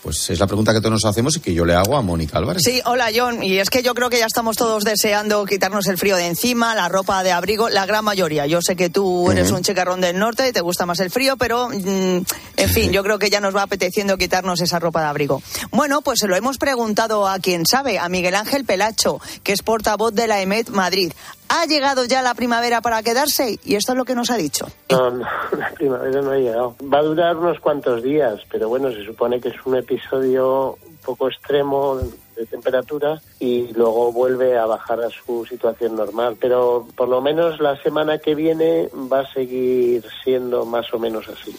[0.05, 2.37] Pues es la pregunta que todos nos hacemos y que yo le hago a Mónica
[2.37, 2.61] Álvarez.
[2.63, 3.41] Sí, hola John.
[3.41, 6.75] Y es que yo creo que ya estamos todos deseando quitarnos el frío de encima,
[6.75, 8.45] la ropa de abrigo, la gran mayoría.
[8.45, 11.37] Yo sé que tú eres un chicarrón del norte y te gusta más el frío,
[11.37, 12.19] pero mm,
[12.57, 15.41] en fin, yo creo que ya nos va apeteciendo quitarnos esa ropa de abrigo.
[15.71, 19.63] Bueno, pues se lo hemos preguntado a quien sabe, a Miguel Ángel Pelacho, que es
[19.63, 21.13] portavoz de la EMET Madrid.
[21.49, 23.60] ¿Ha llegado ya la primavera para quedarse?
[23.63, 24.67] Y esto es lo que nos ha dicho.
[24.89, 25.25] No, no,
[25.58, 26.75] la primavera no ha llegado.
[26.81, 30.97] Va a durar unos cuantos días, pero bueno, se supone que es un episodio un
[31.03, 31.99] poco extremo
[32.36, 36.38] de temperatura y luego vuelve a bajar a su situación normal.
[36.39, 41.27] Pero por lo menos la semana que viene va a seguir siendo más o menos
[41.29, 41.55] así.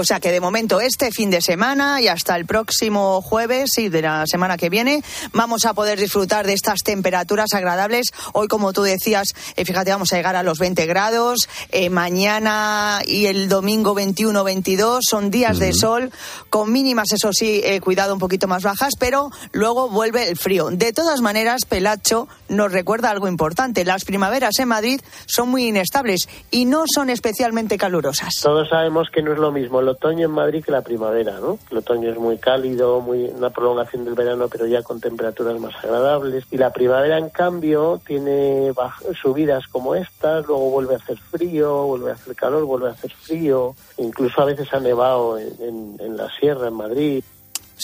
[0.00, 3.90] O sea que de momento este fin de semana y hasta el próximo jueves y
[3.90, 5.02] de la semana que viene
[5.34, 8.06] vamos a poder disfrutar de estas temperaturas agradables.
[8.32, 11.50] Hoy, como tú decías, eh, fíjate, vamos a llegar a los 20 grados.
[11.68, 16.10] Eh, mañana y el domingo 21-22 son días de sol
[16.48, 20.70] con mínimas, eso sí, eh, cuidado un poquito más bajas, pero luego vuelve el frío.
[20.70, 23.84] De todas maneras, Pelacho nos recuerda algo importante.
[23.84, 28.32] Las primaveras en Madrid son muy inestables y no son especialmente calurosas.
[28.42, 31.58] Todos sabemos que no es lo mismo otoño en Madrid que la primavera, ¿no?
[31.70, 35.74] El otoño es muy cálido, muy una prolongación del verano, pero ya con temperaturas más
[35.84, 36.44] agradables.
[36.50, 38.72] Y la primavera, en cambio, tiene
[39.20, 43.10] subidas como estas, luego vuelve a hacer frío, vuelve a hacer calor, vuelve a hacer
[43.12, 43.74] frío.
[43.98, 47.24] Incluso a veces ha nevado en, en- en la sierra, en Madrid.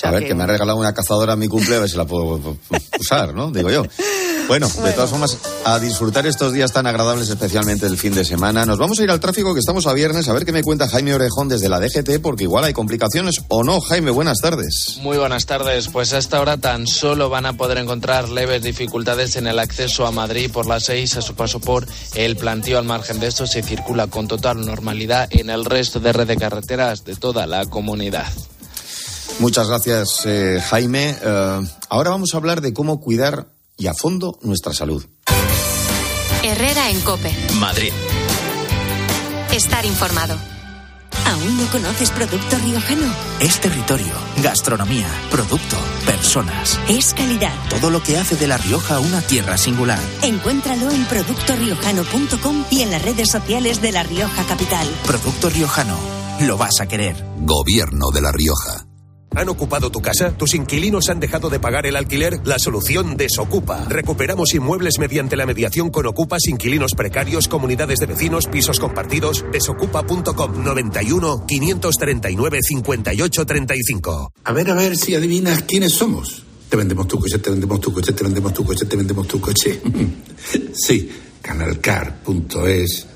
[0.02, 0.35] A ver, que...
[0.35, 2.59] me ha regalado una cazadora a mi cumple, a ver si la puedo
[2.98, 3.50] usar, ¿no?
[3.50, 3.85] Digo yo.
[4.48, 8.64] Bueno, de todas formas, a disfrutar estos días tan agradables, especialmente el fin de semana.
[8.64, 10.88] Nos vamos a ir al tráfico, que estamos a viernes, a ver qué me cuenta
[10.88, 13.80] Jaime Orejón desde la DGT, porque igual hay complicaciones o no.
[13.80, 14.98] Jaime, buenas tardes.
[15.02, 15.88] Muy buenas tardes.
[15.88, 20.06] Pues a esta hora tan solo van a poder encontrar leves dificultades en el acceso
[20.06, 22.78] a Madrid por las 6 a su paso por el plantío.
[22.78, 26.37] Al margen de esto se circula con total normalidad en el resto de red de
[26.37, 28.26] carreteras de toda la comunidad.
[29.38, 31.16] Muchas gracias, eh, Jaime.
[31.20, 35.04] Eh, ahora vamos a hablar de cómo cuidar y a fondo nuestra salud.
[36.42, 37.34] Herrera en Cope.
[37.58, 37.92] Madrid.
[39.52, 40.36] Estar informado.
[41.26, 43.12] ¿Aún no conoces Producto Riojano?
[43.40, 44.12] Es territorio,
[44.42, 46.78] gastronomía, producto, personas.
[46.88, 47.52] Es calidad.
[47.68, 49.98] Todo lo que hace de La Rioja una tierra singular.
[50.22, 54.86] Encuéntralo en productoriojano.com y en las redes sociales de La Rioja Capital.
[55.04, 55.98] Producto Riojano.
[56.42, 57.16] Lo vas a querer.
[57.38, 58.86] Gobierno de La Rioja.
[59.37, 60.33] ¿Han ocupado tu casa?
[60.33, 62.40] ¿Tus inquilinos han dejado de pagar el alquiler?
[62.44, 63.85] La solución desocupa.
[63.87, 69.44] Recuperamos inmuebles mediante la mediación con ocupas, inquilinos precarios, comunidades de vecinos, pisos compartidos.
[69.53, 74.33] Desocupa.com 91 539 58 35.
[74.42, 76.42] A ver, a ver si adivinas quiénes somos.
[76.70, 79.38] Te vendemos tu coche, te vendemos tu coche, te vendemos tu coche, te vendemos tu
[79.38, 79.83] coche.
[80.72, 81.11] sí,
[81.42, 83.15] canalcar.es.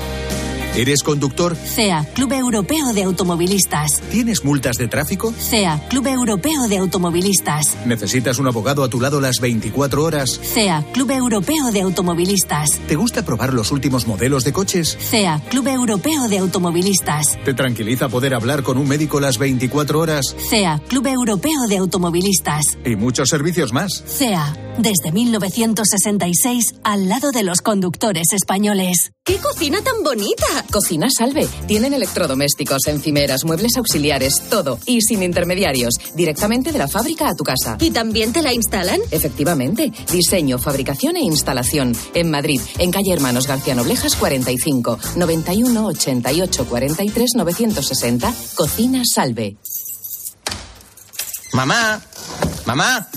[0.75, 1.57] ¿Eres conductor?
[1.57, 3.99] CEA, Club Europeo de Automovilistas.
[4.09, 5.33] ¿Tienes multas de tráfico?
[5.37, 7.75] CEA, Club Europeo de Automovilistas.
[7.85, 10.39] ¿Necesitas un abogado a tu lado las 24 horas?
[10.41, 12.79] CEA, Club Europeo de Automovilistas.
[12.87, 14.97] ¿Te gusta probar los últimos modelos de coches?
[14.97, 17.37] CEA, Club Europeo de Automovilistas.
[17.43, 20.33] ¿Te tranquiliza poder hablar con un médico las 24 horas?
[20.49, 22.77] CEA, Club Europeo de Automovilistas.
[22.85, 24.05] Y muchos servicios más.
[24.07, 29.11] CEA, desde 1966 al lado de los conductores españoles.
[29.31, 30.45] ¡Qué cocina tan bonita!
[30.69, 31.47] Cocina Salve.
[31.65, 34.77] Tienen electrodomésticos, encimeras, muebles auxiliares, todo.
[34.85, 35.93] Y sin intermediarios.
[36.15, 37.77] Directamente de la fábrica a tu casa.
[37.79, 38.99] ¿Y también te la instalan?
[39.09, 39.89] Efectivamente.
[40.11, 41.95] Diseño, fabricación e instalación.
[42.13, 48.33] En Madrid, en calle Hermanos García Noblejas 45, 91 88 43 960.
[48.55, 49.55] Cocina Salve.
[51.53, 52.01] Mamá,
[52.65, 53.07] mamá,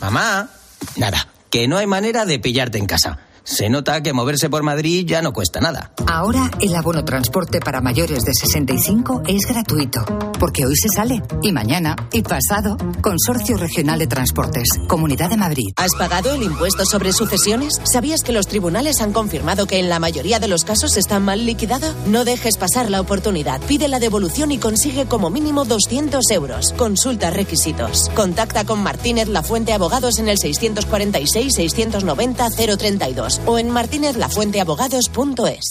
[0.00, 0.50] mamá.
[0.96, 3.28] Nada, que no hay manera de pillarte en casa.
[3.44, 5.92] Se nota que moverse por Madrid ya no cuesta nada.
[6.12, 10.04] Ahora el abono transporte para mayores de 65 es gratuito,
[10.38, 12.76] porque hoy se sale, y mañana, y pasado.
[13.00, 15.72] Consorcio Regional de Transportes, Comunidad de Madrid.
[15.76, 17.80] ¿Has pagado el impuesto sobre sucesiones?
[17.90, 21.46] ¿Sabías que los tribunales han confirmado que en la mayoría de los casos está mal
[21.46, 21.94] liquidado?
[22.04, 23.62] No dejes pasar la oportunidad.
[23.62, 26.74] Pide la devolución y consigue como mínimo 200 euros.
[26.76, 28.10] Consulta requisitos.
[28.14, 35.70] Contacta con Martínez La Fuente Abogados en el 646 690 032 o en martinezlafuenteabogados.es.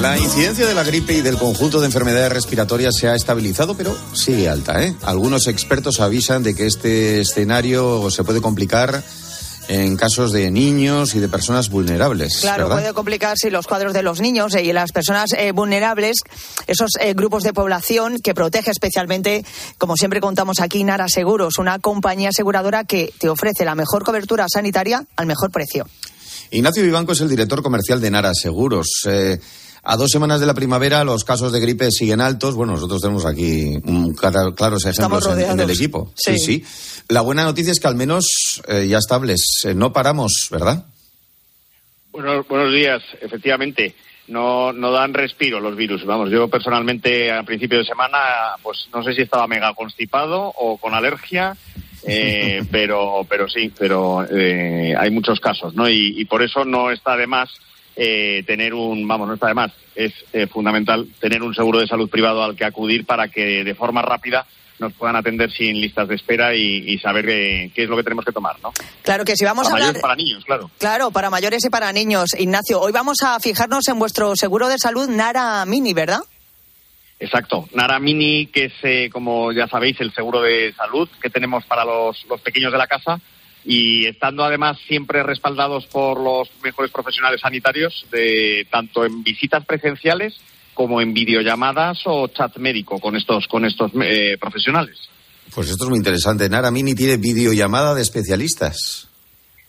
[0.00, 3.96] La incidencia de la gripe y del conjunto de enfermedades respiratorias se ha estabilizado, pero
[4.14, 4.82] sigue alta.
[4.82, 4.96] ¿eh?
[5.02, 9.04] Algunos expertos avisan de que este escenario se puede complicar
[9.68, 12.38] en casos de niños y de personas vulnerables.
[12.40, 12.82] Claro, ¿verdad?
[12.82, 16.16] puede complicarse los cuadros de los niños eh, y las personas eh, vulnerables,
[16.66, 19.44] esos eh, grupos de población que protege especialmente,
[19.78, 24.46] como siempre contamos aquí, Nara Seguros, una compañía aseguradora que te ofrece la mejor cobertura
[24.48, 25.86] sanitaria al mejor precio.
[26.52, 28.86] Ignacio Vivanco es el director comercial de Nara Seguros.
[29.06, 29.40] Eh,
[29.84, 32.54] a dos semanas de la primavera los casos de gripe siguen altos.
[32.54, 33.80] Bueno, nosotros tenemos aquí
[34.16, 36.12] claros ejemplos en, en el equipo.
[36.14, 36.38] Sí.
[36.38, 37.04] sí, sí.
[37.08, 39.62] La buena noticia es que al menos eh, ya estables.
[39.64, 40.86] Eh, no paramos, ¿verdad?
[42.12, 43.94] Bueno, buenos días, efectivamente.
[44.28, 46.06] No, no dan respiro los virus.
[46.06, 48.18] Vamos, yo personalmente a principio de semana,
[48.62, 51.56] pues no sé si estaba mega constipado o con alergia,
[52.06, 55.88] eh, pero, pero sí, pero eh, hay muchos casos, ¿no?
[55.88, 57.50] Y, y por eso no está de más
[57.96, 61.86] eh, tener un, vamos, no está de más, es eh, fundamental tener un seguro de
[61.86, 64.46] salud privado al que acudir para que de forma rápida
[64.78, 68.02] nos puedan atender sin listas de espera y, y saber eh, qué es lo que
[68.02, 68.72] tenemos que tomar, ¿no?
[69.02, 69.88] Claro que si vamos para a hablar...
[69.88, 70.70] mayores, para niños, claro.
[70.78, 72.30] Claro, para mayores y para niños.
[72.38, 76.20] Ignacio, hoy vamos a fijarnos en vuestro seguro de salud Nara Mini, ¿verdad?
[77.20, 77.68] Exacto.
[77.72, 81.84] Nara Mini, que es, eh, como ya sabéis, el seguro de salud que tenemos para
[81.84, 83.20] los, los pequeños de la casa
[83.64, 90.40] y estando además siempre respaldados por los mejores profesionales sanitarios, de, tanto en visitas presenciales
[90.74, 94.96] como en videollamadas o chat médico con estos, con estos eh, profesionales.
[95.54, 96.48] Pues esto es muy interesante.
[96.48, 99.08] Nara Mini tiene videollamada de especialistas.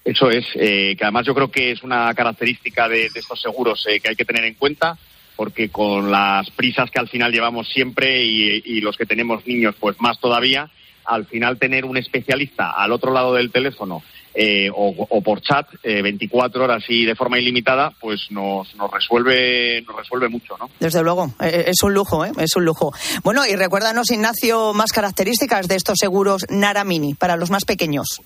[0.06, 3.86] Eso es, eh, que además yo creo que es una característica de, de estos seguros
[3.88, 4.98] eh, que hay que tener en cuenta,
[5.36, 9.76] porque con las prisas que al final llevamos siempre y, y los que tenemos niños,
[9.80, 10.70] pues más todavía,
[11.06, 15.68] al final tener un especialista al otro lado del teléfono eh, o, o por chat
[15.84, 20.70] eh, 24 horas y de forma ilimitada, pues nos, nos resuelve nos resuelve mucho, ¿no?
[20.80, 22.32] Desde luego, eh, es un lujo, ¿eh?
[22.38, 22.92] es un lujo.
[23.24, 28.22] Bueno, y recuérdanos, Ignacio, más características de estos seguros Nara Mini para los más pequeños.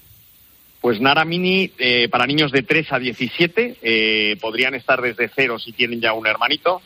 [0.82, 5.58] Pues Nara Mini, eh, para niños de 3 a 17, eh, podrían estar desde cero
[5.60, 6.82] si tienen ya un hermanito.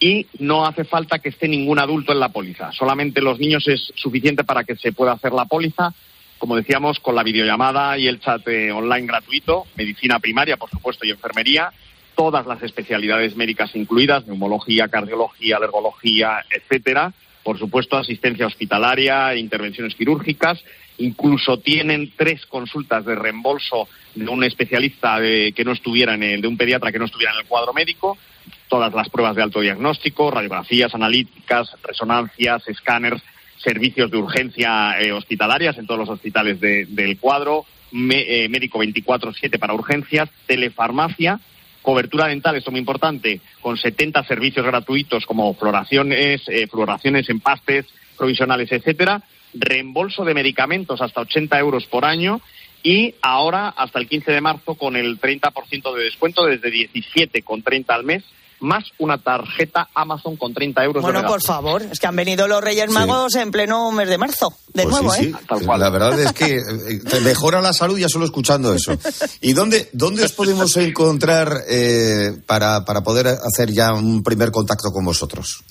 [0.00, 2.70] Y no hace falta que esté ningún adulto en la póliza.
[2.72, 5.92] Solamente los niños es suficiente para que se pueda hacer la póliza.
[6.38, 11.04] Como decíamos, con la videollamada y el chat eh, online gratuito, medicina primaria, por supuesto,
[11.04, 11.72] y enfermería,
[12.14, 17.12] todas las especialidades médicas incluidas, neumología, cardiología, alergología, etcétera.
[17.42, 20.62] Por supuesto, asistencia hospitalaria, intervenciones quirúrgicas.
[20.98, 26.40] Incluso tienen tres consultas de reembolso de un especialista de, que no estuviera en el,
[26.42, 28.18] de un pediatra que no estuviera en el cuadro médico.
[28.68, 33.22] Todas las pruebas de alto diagnóstico, radiografías analíticas, resonancias, escáneres,
[33.56, 39.58] servicios de urgencia eh, hospitalarias en todos los hospitales de- del cuadro, eh, médico 24-7
[39.58, 41.40] para urgencias, telefarmacia,
[41.80, 46.68] cobertura dental, esto es muy importante, con 70 servicios gratuitos como floraciones, eh,
[47.30, 47.86] empastes
[48.18, 49.22] provisionales, etcétera,
[49.54, 52.40] reembolso de medicamentos hasta 80 euros por año
[52.82, 58.04] y ahora hasta el 15 de marzo con el 30% de descuento desde 17,30 al
[58.04, 58.22] mes
[58.60, 62.46] más una tarjeta Amazon con 30 euros Bueno, de por favor, es que han venido
[62.48, 65.34] los Reyes Magos en pleno mes de marzo, de Pues nuevo, sí, ¿eh?
[65.58, 65.66] sí.
[65.66, 68.96] La verdad es que eh, te mejora la salud ya solo escuchando eso.
[69.40, 74.90] ¿Y dónde, dónde os podemos encontrar eh, para, para poder hacer ya un primer contacto
[74.90, 75.62] con vosotros?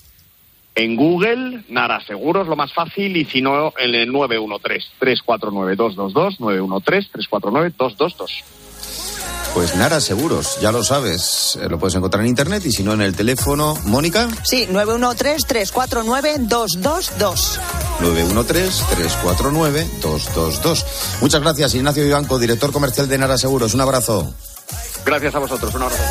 [0.74, 8.44] En Google, Nara Seguros, lo más fácil, y si no, en el 913-349-222, 913-349-222.
[9.58, 12.92] Pues Nara Seguros, ya lo sabes, eh, lo puedes encontrar en internet y si no
[12.92, 13.76] en el teléfono.
[13.86, 14.28] Mónica.
[14.44, 17.58] Sí, 913-349-222.
[17.98, 20.84] 913-349-222.
[21.20, 23.74] Muchas gracias, Ignacio Vivanco, director comercial de Nara Seguros.
[23.74, 24.32] Un abrazo.
[25.04, 26.04] Gracias a vosotros, un abrazo.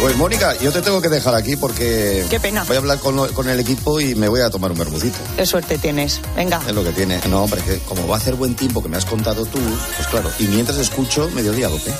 [0.00, 2.62] Pues Mónica, yo te tengo que dejar aquí porque Qué pena.
[2.64, 5.18] voy a hablar con, lo- con el equipo y me voy a tomar un bermucito.
[5.36, 6.20] Qué suerte tienes.
[6.36, 6.60] Venga.
[6.68, 7.20] Es lo que tiene.
[7.28, 9.58] No, hombre, que como va a hacer buen tiempo que me has contado tú,
[9.96, 10.30] pues claro.
[10.38, 11.92] Y mientras escucho, mediodía, Lope.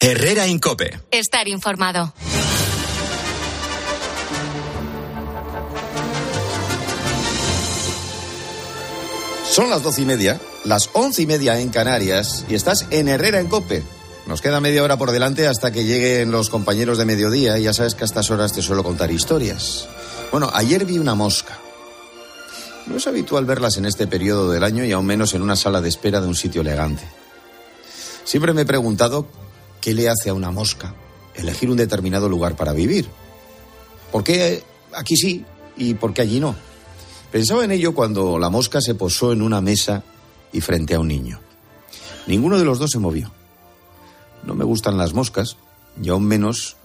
[0.00, 1.00] Herrera Incope.
[1.10, 2.12] Estar informado.
[9.52, 13.38] Son las doce y media, las once y media en Canarias y estás en Herrera
[13.38, 13.82] en Cope.
[14.26, 17.74] Nos queda media hora por delante hasta que lleguen los compañeros de mediodía y ya
[17.74, 19.86] sabes que a estas horas te suelo contar historias.
[20.30, 21.58] Bueno, ayer vi una mosca.
[22.86, 25.82] No es habitual verlas en este periodo del año y aún menos en una sala
[25.82, 27.02] de espera de un sitio elegante.
[28.24, 29.26] Siempre me he preguntado
[29.82, 30.94] qué le hace a una mosca
[31.34, 33.06] elegir un determinado lugar para vivir.
[34.12, 34.62] ¿Por qué
[34.94, 35.44] aquí sí
[35.76, 36.71] y por qué allí no?
[37.32, 40.02] Pensaba en ello cuando la mosca se posó en una mesa
[40.52, 41.40] y frente a un niño.
[42.26, 43.32] Ninguno de los dos se movió.
[44.44, 45.56] No me gustan las moscas,
[46.00, 46.76] y aún menos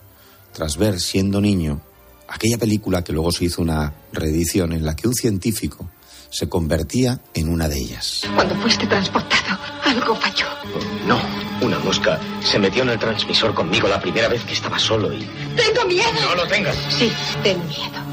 [0.53, 1.81] tras ver, siendo niño,
[2.29, 5.89] aquella película que luego se hizo una reedición en la que un científico
[6.29, 8.21] se convertía en una de ellas.
[8.33, 10.45] Cuando fuiste transportado, algo falló.
[11.05, 11.19] No,
[11.61, 15.27] una mosca se metió en el transmisor conmigo la primera vez que estaba solo y...
[15.55, 16.09] ¡Tengo miedo!
[16.21, 16.77] No lo tengas.
[16.89, 17.11] Sí,
[17.43, 18.07] ten miedo.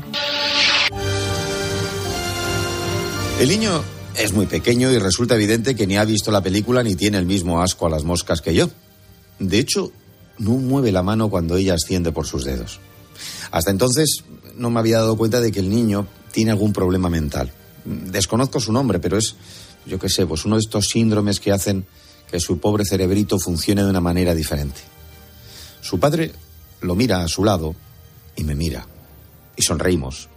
[3.41, 3.83] El niño
[4.17, 7.27] es muy pequeño y resulta evidente que ni ha visto la película ni tiene el
[7.27, 8.71] mismo asco a las moscas que yo.
[9.41, 9.93] De hecho,
[10.39, 12.79] no mueve la mano cuando ella asciende por sus dedos.
[13.51, 14.25] Hasta entonces
[14.57, 17.53] no me había dado cuenta de que el niño tiene algún problema mental.
[17.85, 19.35] Desconozco su nombre, pero es,
[19.85, 21.85] yo qué sé, pues uno de estos síndromes que hacen
[22.31, 24.81] que su pobre cerebrito funcione de una manera diferente.
[25.83, 26.33] Su padre
[26.81, 27.75] lo mira a su lado
[28.37, 28.87] y me mira.
[29.57, 30.29] Y sonreímos.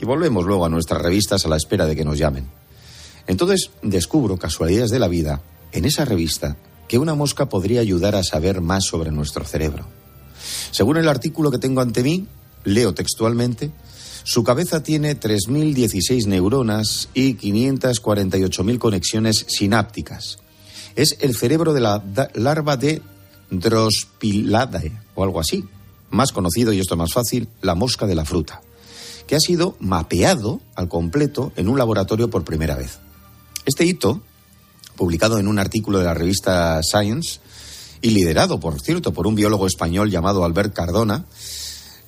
[0.00, 2.48] Y volvemos luego a nuestras revistas a la espera de que nos llamen.
[3.26, 6.56] Entonces descubro, casualidades de la vida, en esa revista,
[6.88, 9.86] que una mosca podría ayudar a saber más sobre nuestro cerebro.
[10.70, 12.26] Según el artículo que tengo ante mí,
[12.64, 13.70] leo textualmente,
[14.24, 20.38] su cabeza tiene 3.016 neuronas y 548.000 conexiones sinápticas.
[20.96, 22.02] Es el cerebro de la
[22.34, 23.02] larva de
[23.50, 25.64] Drospiladae o algo así,
[26.10, 28.62] más conocido, y esto es más fácil, la mosca de la fruta,
[29.30, 32.98] que ha sido mapeado al completo en un laboratorio por primera vez.
[33.64, 34.20] Este hito,
[34.96, 37.38] publicado en un artículo de la revista Science
[38.02, 41.26] y liderado, por cierto, por un biólogo español llamado Albert Cardona,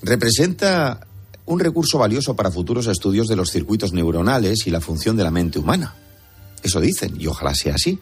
[0.03, 1.07] representa
[1.47, 5.31] un recurso valioso para futuros estudios de los circuitos neuronales y la función de la
[5.31, 5.95] mente humana.
[6.65, 8.01] Eso dicen, y ojalá sea así,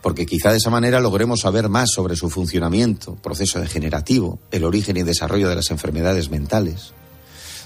[0.00, 4.96] porque quizá de esa manera logremos saber más sobre su funcionamiento, proceso degenerativo, el origen
[4.96, 6.94] y desarrollo de las enfermedades mentales.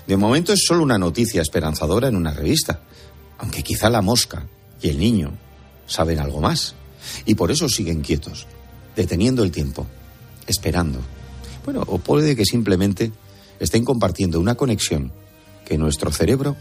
[0.06, 2.80] De momento es solo una noticia esperanzadora en una revista,
[3.38, 4.46] aunque quizá la mosca
[4.80, 5.32] y el niño
[5.86, 6.74] saben algo más,
[7.24, 8.46] y por eso siguen quietos,
[8.94, 9.86] deteniendo el tiempo,
[10.46, 11.00] esperando.
[11.64, 13.12] Bueno, o puede que simplemente
[13.58, 15.12] estén compartiendo una conexión
[15.64, 16.56] que nuestro cerebro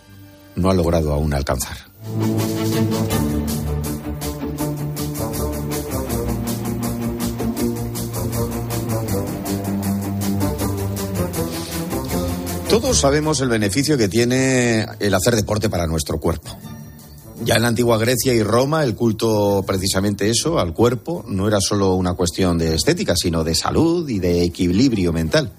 [0.56, 1.78] no ha logrado aún alcanzar.
[12.86, 16.56] Todos sabemos el beneficio que tiene el hacer deporte para nuestro cuerpo.
[17.44, 21.60] Ya en la antigua Grecia y Roma el culto precisamente eso, al cuerpo, no era
[21.60, 25.52] solo una cuestión de estética, sino de salud y de equilibrio mental.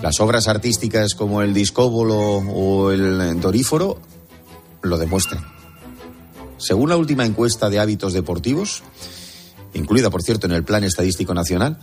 [0.00, 3.98] Las obras artísticas como el discóbolo o el doríforo
[4.82, 5.44] lo demuestran.
[6.56, 8.84] Según la última encuesta de hábitos deportivos,
[9.74, 11.80] incluida por cierto en el Plan Estadístico Nacional,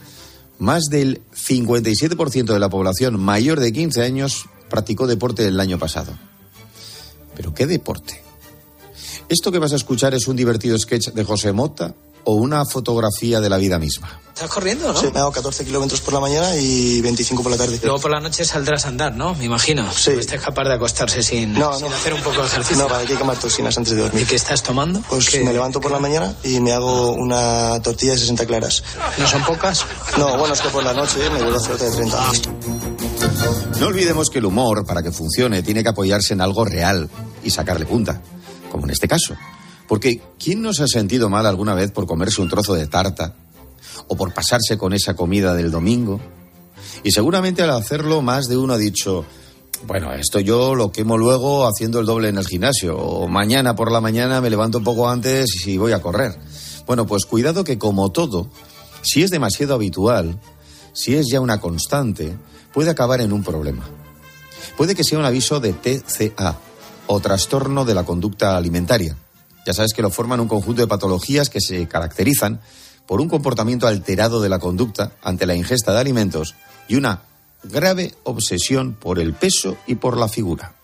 [0.59, 6.13] más del 57% de la población mayor de 15 años practicó deporte el año pasado.
[7.35, 8.21] ¿Pero qué deporte?
[9.27, 13.39] Esto que vas a escuchar es un divertido sketch de José Mota o una fotografía
[13.39, 14.19] de la vida misma.
[14.35, 14.99] ¿Estás corriendo, no?
[14.99, 17.79] Sí, me hago 14 kilómetros por la mañana y 25 por la tarde.
[17.81, 19.33] Luego por la noche saldrás a andar, ¿no?
[19.35, 19.89] Me imagino.
[19.93, 20.11] Sí.
[20.11, 21.95] Este es capaz de acostarse sin, No, sin no.
[21.95, 22.83] hacer un poco de ejercicio.
[22.83, 24.23] No, para que hay que quemar toxinas antes de dormir.
[24.23, 25.01] ¿Y qué estás tomando?
[25.07, 28.83] Pues ¿Qué- me levanto por la mañana y me hago una tortilla de 60 claras.
[29.17, 29.85] ¿No son pocas?
[30.17, 32.31] No, bueno, es que por la noche me vuelvo a hacer otra de 30.
[33.79, 37.09] No olvidemos que el humor, para que funcione, tiene que apoyarse en algo real
[37.43, 38.21] y sacarle punta,
[38.71, 39.35] como en este caso.
[39.87, 43.35] Porque ¿quién no se ha sentido mal alguna vez por comerse un trozo de tarta?
[44.07, 46.19] ¿O por pasarse con esa comida del domingo?
[47.03, 49.25] Y seguramente al hacerlo más de uno ha dicho,
[49.87, 52.97] bueno, esto yo lo quemo luego haciendo el doble en el gimnasio.
[52.97, 56.37] O mañana por la mañana me levanto un poco antes y voy a correr.
[56.87, 58.49] Bueno, pues cuidado que como todo,
[59.01, 60.39] si es demasiado habitual,
[60.93, 62.35] si es ya una constante,
[62.73, 63.87] puede acabar en un problema.
[64.77, 66.57] Puede que sea un aviso de TCA
[67.07, 69.15] o trastorno de la conducta alimentaria.
[69.65, 72.61] Ya sabes que lo forman un conjunto de patologías que se caracterizan
[73.07, 76.55] por un comportamiento alterado de la conducta ante la ingesta de alimentos
[76.87, 77.23] y una
[77.63, 80.75] grave obsesión por el peso y por la figura.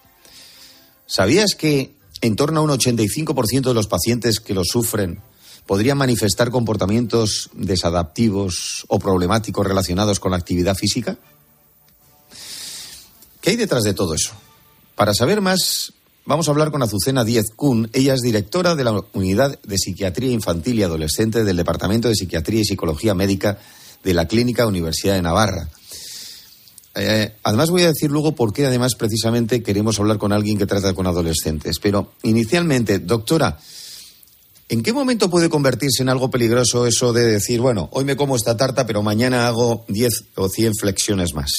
[1.06, 5.22] ¿Sabías que en torno a un 85% de los pacientes que lo sufren
[5.66, 11.18] podrían manifestar comportamientos desadaptivos o problemáticos relacionados con la actividad física?
[13.42, 14.34] ¿Qué hay detrás de todo eso?
[14.96, 15.94] Para saber más,
[16.26, 17.90] vamos a hablar con Azucena Díez Kun.
[17.94, 22.62] Ella es directora de la Unidad de Psiquiatría Infantil y Adolescente del Departamento de Psiquiatría
[22.62, 23.60] y Psicología Médica
[24.04, 25.70] de la Clínica Universidad de Navarra.
[26.96, 30.66] Eh, además voy a decir luego por qué además precisamente queremos hablar con alguien que
[30.66, 31.80] trata con adolescentes.
[31.80, 33.58] Pero inicialmente, doctora,
[34.70, 38.36] ¿en qué momento puede convertirse en algo peligroso eso de decir, bueno, hoy me como
[38.36, 41.52] esta tarta, pero mañana hago 10 o 100 flexiones más?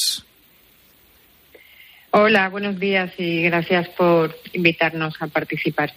[2.14, 5.94] Hola, buenos días y gracias por invitarnos a participar.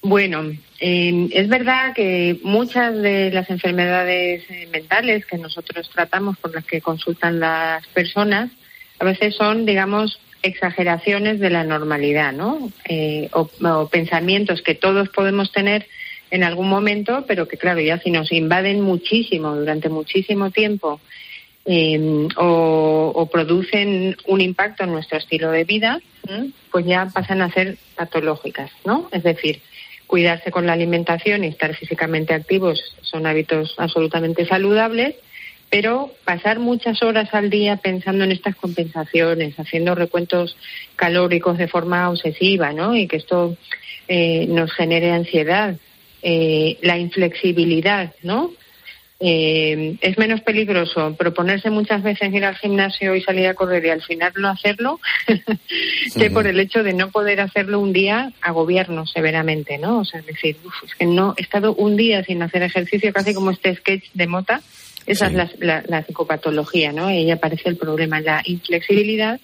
[0.00, 0.44] Bueno,
[0.78, 6.64] eh, es verdad que muchas de las enfermedades eh, mentales que nosotros tratamos, por las
[6.64, 8.52] que consultan las personas,
[9.00, 12.70] a veces son, digamos, exageraciones de la normalidad, ¿no?
[12.88, 15.88] Eh, o, o, pensamientos que todos podemos tener
[16.30, 21.00] en algún momento, pero que, claro, ya si nos invaden muchísimo durante muchísimo tiempo
[21.64, 26.50] eh, o, producen un impacto en nuestro estilo de vida, ¿eh?
[26.70, 29.08] pues ya pasan a ser patológicas, ¿no?
[29.12, 29.60] Es decir,
[30.06, 35.14] cuidarse con la alimentación y estar físicamente activos son hábitos absolutamente saludables,
[35.70, 40.56] pero pasar muchas horas al día pensando en estas compensaciones, haciendo recuentos
[40.96, 42.96] calóricos de forma obsesiva, ¿no?
[42.96, 43.56] Y que esto
[44.08, 45.76] eh, nos genere ansiedad,
[46.22, 48.50] eh, la inflexibilidad, ¿no?
[49.22, 53.90] Eh, es menos peligroso proponerse muchas veces ir al gimnasio y salir a correr y
[53.90, 54.98] al final no hacerlo
[56.18, 59.98] que por el hecho de no poder hacerlo un día agobiarnos severamente, ¿no?
[59.98, 63.12] O sea, es decir, uf, es que no he estado un día sin hacer ejercicio,
[63.12, 64.62] casi como este sketch de Mota.
[65.04, 65.34] Esa sí.
[65.34, 67.10] es la, la, la, psicopatología, ¿no?
[67.10, 69.38] Y ahí aparece el problema, en la inflexibilidad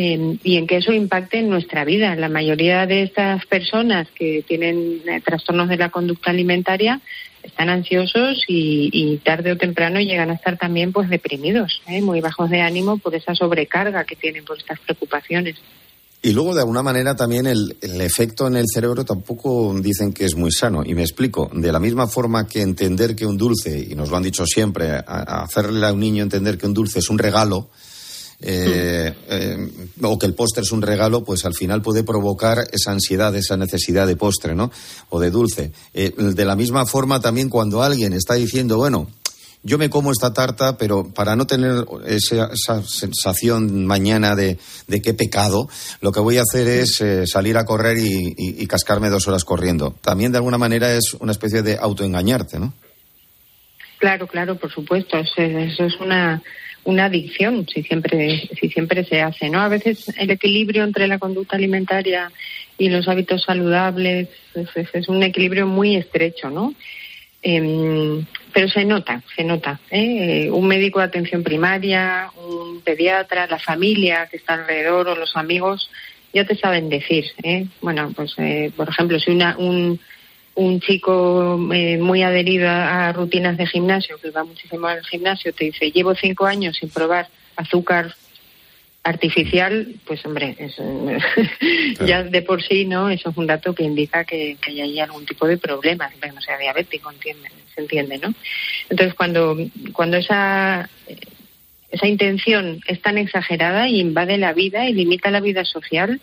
[0.00, 2.14] eh, y en que eso impacte en nuestra vida.
[2.14, 7.00] La mayoría de estas personas que tienen eh, trastornos de la conducta alimentaria
[7.42, 12.00] están ansiosos y, tarde o temprano llegan a estar también pues deprimidos, ¿eh?
[12.00, 15.56] muy bajos de ánimo por esa sobrecarga que tienen por estas preocupaciones.
[16.20, 20.24] Y luego, de alguna manera, también el, el, efecto en el cerebro tampoco dicen que
[20.24, 20.82] es muy sano.
[20.84, 21.48] Y me explico.
[21.52, 24.90] De la misma forma que entender que un dulce, y nos lo han dicho siempre,
[25.06, 27.70] hacerle a un niño entender que un dulce es un regalo,
[28.40, 29.68] eh, eh,
[30.02, 33.56] o que el postre es un regalo, pues al final puede provocar esa ansiedad, esa
[33.56, 34.70] necesidad de postre, ¿no?
[35.10, 35.72] O de dulce.
[35.92, 39.08] Eh, de la misma forma también cuando alguien está diciendo, bueno,
[39.64, 45.02] yo me como esta tarta, pero para no tener esa, esa sensación mañana de, de,
[45.02, 45.68] qué pecado,
[46.00, 49.44] lo que voy a hacer es eh, salir a correr y, y, cascarme dos horas
[49.44, 49.96] corriendo.
[50.00, 52.72] También de alguna manera es una especie de autoengañarte, ¿no?
[53.98, 55.18] Claro, claro, por supuesto.
[55.18, 56.40] Eso es una
[56.88, 61.18] una adicción si siempre si siempre se hace no a veces el equilibrio entre la
[61.18, 62.32] conducta alimentaria
[62.78, 66.72] y los hábitos saludables es, es, es un equilibrio muy estrecho no
[67.42, 68.24] eh,
[68.54, 70.48] pero se nota se nota ¿eh?
[70.50, 75.90] un médico de atención primaria un pediatra la familia que está alrededor o los amigos
[76.32, 77.66] ya te saben decir ¿eh?
[77.82, 80.00] bueno pues eh, por ejemplo si una un
[80.58, 85.52] un chico eh, muy adherido a, a, rutinas de gimnasio, que va muchísimo al gimnasio,
[85.52, 88.12] te dice, llevo cinco años sin probar azúcar
[89.04, 90.82] artificial, pues hombre, eso,
[91.96, 92.06] claro.
[92.06, 93.08] ya de por sí, ¿no?
[93.08, 96.40] Eso es un dato que indica que, que hay algún tipo de problema, que no
[96.40, 98.34] sea diabético, entiende, se entiende, ¿no?
[98.90, 99.56] Entonces, cuando,
[99.92, 100.90] cuando esa,
[101.88, 106.20] esa intención es tan exagerada y invade la vida y limita la vida social,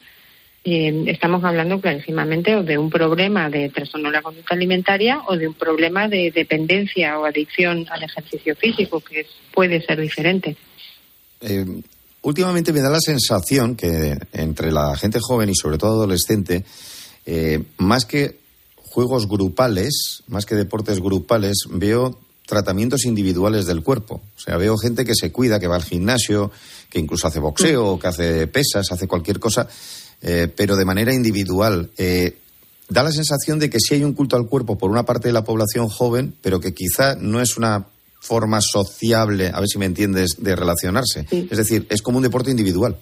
[0.68, 5.38] eh, estamos hablando clarísimamente o de un problema de trastorno de la conducta alimentaria o
[5.38, 10.58] de un problema de dependencia o adicción al ejercicio físico, que es, puede ser diferente.
[11.42, 11.64] Eh,
[12.24, 16.66] últimamente me da la sensación que entre la gente joven y sobre todo adolescente,
[17.28, 18.40] eh, más que
[18.76, 24.24] juegos grupales, más que deportes grupales, veo tratamientos individuales del cuerpo.
[24.36, 26.50] O sea, veo gente que se cuida, que va al gimnasio,
[26.90, 29.68] que incluso hace boxeo, que hace pesas, hace cualquier cosa
[30.28, 31.92] eh, pero de manera individual.
[31.98, 32.36] Eh,
[32.90, 35.34] da la sensación de que sí hay un culto al cuerpo por una parte de
[35.34, 37.86] la población joven, pero que quizá no es una
[38.20, 41.28] forma sociable, a ver si me entiendes, de relacionarse.
[41.30, 42.98] Es decir, es como un deporte individual.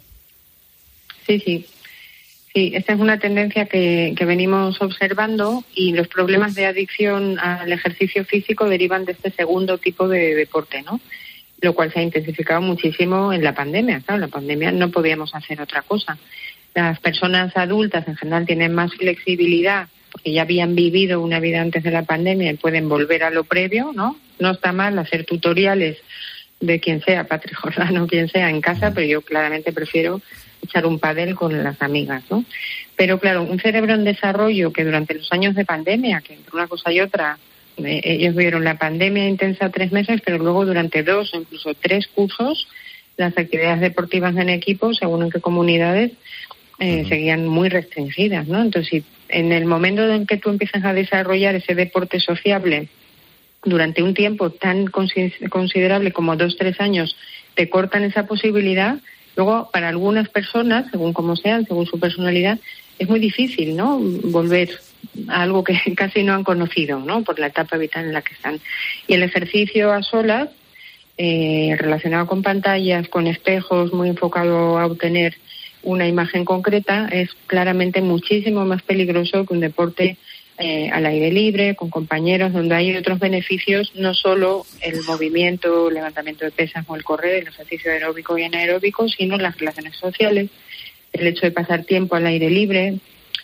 [1.25, 1.65] Sí, sí.
[2.53, 7.71] Sí, esta es una tendencia que, que venimos observando y los problemas de adicción al
[7.71, 10.99] ejercicio físico derivan de este segundo tipo de deporte, ¿no?
[11.61, 14.01] Lo cual se ha intensificado muchísimo en la pandemia.
[14.01, 16.19] Claro, en la pandemia no podíamos hacer otra cosa.
[16.73, 21.83] Las personas adultas en general tienen más flexibilidad porque ya habían vivido una vida antes
[21.83, 24.15] de la pandemia y pueden volver a lo previo, ¿no?
[24.39, 25.97] No está mal hacer tutoriales
[26.59, 30.21] de quien sea, Patrick Jordano, quien sea, en casa, pero yo claramente prefiero
[30.61, 32.45] echar un padel con las amigas, ¿no?
[32.95, 36.67] Pero claro, un cerebro en desarrollo que durante los años de pandemia, que entre una
[36.67, 37.39] cosa y otra,
[37.77, 42.07] eh, ellos vieron la pandemia intensa tres meses, pero luego durante dos o incluso tres
[42.07, 42.67] cursos,
[43.17, 46.11] las actividades deportivas en equipo, según en qué comunidades,
[46.79, 48.61] eh, seguían muy restringidas, ¿no?
[48.61, 52.87] Entonces, si en el momento en que tú empiezas a desarrollar ese deporte sociable
[53.63, 57.15] durante un tiempo tan consi- considerable como dos, tres años,
[57.55, 58.97] te cortan esa posibilidad,
[59.35, 62.59] luego para algunas personas, según como sean, según su personalidad,
[62.99, 63.99] es muy difícil, ¿no?
[63.99, 64.69] Volver
[65.27, 67.23] a algo que casi no han conocido, ¿no?
[67.23, 68.59] Por la etapa vital en la que están.
[69.07, 70.49] Y el ejercicio a solas,
[71.17, 75.35] eh, relacionado con pantallas, con espejos, muy enfocado a obtener
[75.83, 80.17] una imagen concreta, es claramente muchísimo más peligroso que un deporte
[80.57, 85.95] eh, al aire libre, con compañeros, donde hay otros beneficios, no solo el movimiento, el
[85.95, 90.49] levantamiento de pesas o el correr, el ejercicio aeróbico y anaeróbico, sino las relaciones sociales,
[91.11, 92.99] el hecho de pasar tiempo al aire libre,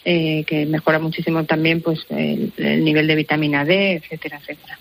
[0.06, 4.80] eh, que mejora muchísimo también pues el, el nivel de vitamina D, etcétera, etcétera.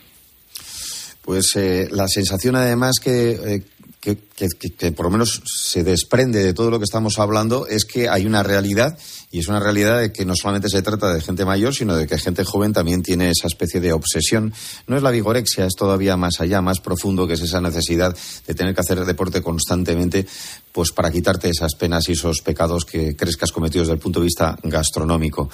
[1.28, 3.62] Pues eh, la sensación además que, eh,
[4.00, 4.46] que, que-
[4.76, 8.26] que- por lo menos se desprende de todo lo que estamos hablando es que hay
[8.26, 8.96] una realidad
[9.30, 12.06] y es una realidad de que no solamente se trata de gente mayor, sino de
[12.06, 14.54] que gente joven también tiene esa especie de obsesión.
[14.86, 18.54] No es la vigorexia, es todavía más allá, más profundo, que es esa necesidad de
[18.54, 20.26] tener que hacer deporte constantemente,
[20.72, 24.00] pues para quitarte esas penas y esos pecados que crees que has cometido desde el
[24.00, 25.50] punto de vista gastronómico.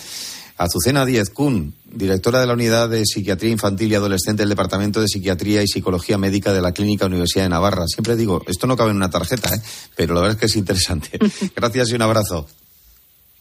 [0.57, 5.09] Azucena Díez Kun, directora de la Unidad de Psiquiatría Infantil y Adolescente del Departamento de
[5.09, 7.87] Psiquiatría y Psicología Médica de la Clínica Universidad de Navarra.
[7.89, 9.61] Siempre digo, esto no cabe en una tarjeta, ¿eh?
[9.97, 11.19] pero la verdad es que es interesante.
[11.57, 12.47] Gracias y un abrazo.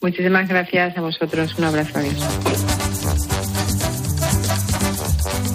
[0.01, 1.55] Muchísimas gracias a vosotros.
[1.57, 1.91] Un abrazo.
[1.97, 2.16] Adiós.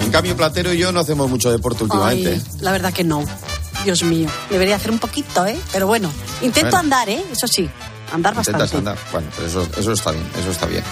[0.00, 2.32] En cambio, Platero y yo no hacemos mucho deporte últimamente.
[2.34, 3.22] Ay, la verdad que no.
[3.84, 4.28] Dios mío.
[4.48, 5.58] Debería hacer un poquito, ¿eh?
[5.72, 6.78] Pero bueno, intento Bueno.
[6.78, 7.22] andar, ¿eh?
[7.30, 7.68] Eso sí.
[8.12, 8.76] Andar Intentas bastante.
[8.76, 8.98] andar.
[9.12, 10.82] Bueno, pero eso, eso está bien, eso está bien.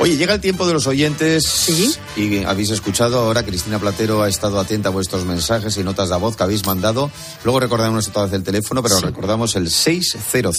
[0.00, 1.68] Oye, llega el tiempo de los oyentes.
[2.16, 6.16] Y habéis escuchado ahora, Cristina Platero ha estado atenta a vuestros mensajes y notas de
[6.16, 7.10] voz que habéis mandado.
[7.44, 10.56] Luego recordamos otra vez el teléfono, pero recordamos el 600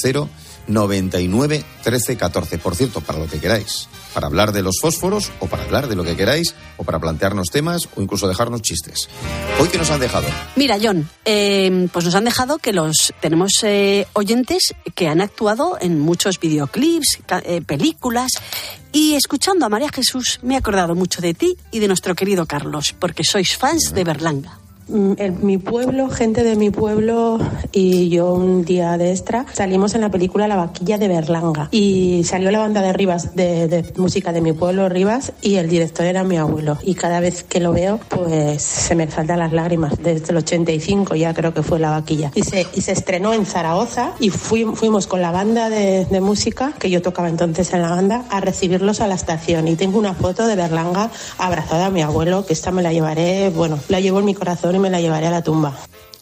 [0.67, 2.57] 99 13 14.
[2.57, 3.87] Por cierto, para lo que queráis.
[4.13, 7.49] Para hablar de los fósforos o para hablar de lo que queráis o para plantearnos
[7.49, 9.09] temas o incluso dejarnos chistes.
[9.59, 10.27] Hoy que nos han dejado.
[10.55, 15.77] Mira, John, eh, pues nos han dejado que los tenemos eh, oyentes que han actuado
[15.79, 18.31] en muchos videoclips, eh, películas.
[18.91, 22.45] Y escuchando a María Jesús, me he acordado mucho de ti y de nuestro querido
[22.45, 24.66] Carlos, porque sois fans de Berlanga.
[24.89, 27.39] Mm, En mi pueblo, gente de mi pueblo
[27.73, 31.67] y yo un día de extra salimos en la película La vaquilla de Berlanga.
[31.71, 35.67] Y salió la banda de Rivas, de, de música de mi pueblo Rivas y el
[35.67, 36.77] director era mi abuelo.
[36.83, 39.93] Y cada vez que lo veo pues se me saltan las lágrimas.
[40.01, 42.31] Desde el 85 ya creo que fue La vaquilla.
[42.35, 46.21] Y se, y se estrenó en Zaragoza y fui- fuimos con la banda de, de
[46.21, 49.67] música que yo tocaba entonces en la banda a recibirlos a la estación.
[49.67, 53.49] Y tengo una foto de Berlanga abrazada a mi abuelo que esta me la llevaré,
[53.49, 55.75] bueno, la llevo en mi corazón y me la llevaré a la tumba.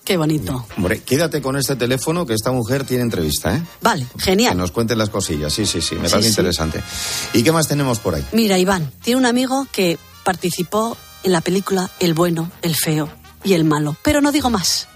[0.04, 0.66] Qué bonito.
[0.78, 3.62] Hombre, quédate con este teléfono que esta mujer tiene entrevista, ¿eh?
[3.82, 4.52] Vale, genial.
[4.54, 6.30] Que nos cuenten las cosillas, sí, sí, sí, me Sí, parece sí.
[6.30, 6.82] interesante.
[7.34, 8.24] ¿Y qué más tenemos por ahí?
[8.32, 13.10] Mira, Iván, tiene un amigo que participó en la película El bueno, el feo
[13.44, 13.96] y el malo.
[14.04, 14.88] Pero no digo más.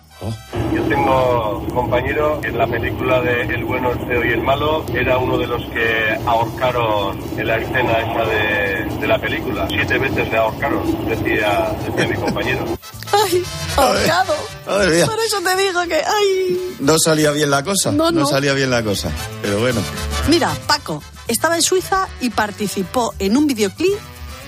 [0.76, 4.42] Yo tengo un compañero que en la película de El bueno, el feo y el
[4.44, 9.66] malo era uno de los que ahorcaron en la escena esa de, de la película.
[9.70, 12.66] Siete veces le ahorcaron, decía, decía mi compañero.
[13.12, 13.44] ¡Ay!
[13.76, 14.36] ¡Ahorcado!
[14.66, 15.06] Madre mía.
[15.06, 15.96] Por eso te digo que.
[15.96, 16.76] ¡Ay!
[16.80, 17.92] No salía bien la cosa.
[17.92, 18.26] No, no.
[18.26, 19.12] salía bien la cosa.
[19.42, 19.82] Pero bueno.
[20.28, 23.98] Mira, Paco estaba en Suiza y participó en un videoclip.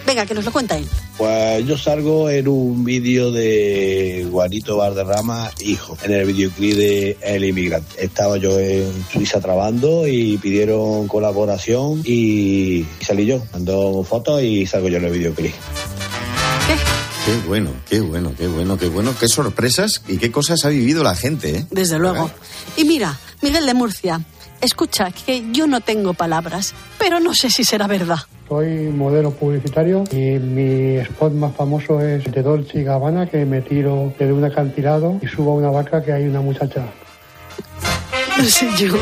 [0.05, 0.87] Venga, que nos lo cuenta él.
[1.17, 7.45] Pues yo salgo en un vídeo de Juanito Valderrama, hijo, en el videoclip de El
[7.45, 8.03] Inmigrante.
[8.03, 13.43] Estaba yo en Suiza trabajando y pidieron colaboración y salí yo.
[13.53, 15.53] Mando fotos y salgo yo en el videoclip.
[17.25, 19.13] Qué bueno, qué bueno, qué bueno, qué bueno.
[19.19, 21.65] Qué sorpresas y qué cosas ha vivido la gente, ¿eh?
[21.69, 22.31] Desde luego.
[22.77, 24.21] Y mira, Miguel de Murcia.
[24.59, 28.17] escucha, que yo no tengo palabras, pero no sé si será verdad.
[28.49, 33.61] Soy modelo publicitario y mi spot más famoso es de Dolce y Gabbana, que me
[33.61, 36.87] tiro desde un acantilado y subo a una vaca que hay una muchacha.
[38.37, 38.93] No sé yo.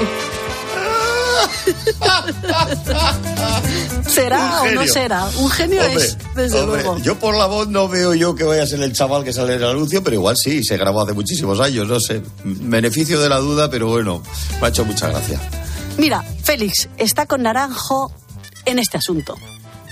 [4.08, 5.26] ¿Será o no será?
[5.38, 6.98] Un genio Hombre, es, desde hombre, luego.
[7.00, 9.56] Yo por la voz no veo yo que vaya a ser el chaval que sale
[9.56, 12.22] en el anuncio, pero igual sí, se grabó hace muchísimos años, no sé.
[12.44, 14.22] Beneficio de la duda, pero bueno,
[14.60, 15.40] me ha hecho mucha gracia.
[15.98, 18.12] Mira, Félix está con Naranjo
[18.66, 19.36] en este asunto.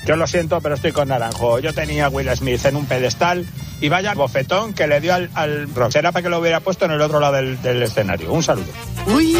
[0.05, 1.59] Yo lo siento, pero estoy con Naranjo.
[1.59, 3.45] Yo tenía a Will Smith en un pedestal
[3.81, 5.91] y vaya bofetón que le dio al, al rock.
[5.91, 8.31] Será para que lo hubiera puesto en el otro lado del, del escenario.
[8.31, 8.67] Un saludo.
[9.07, 9.35] Uy.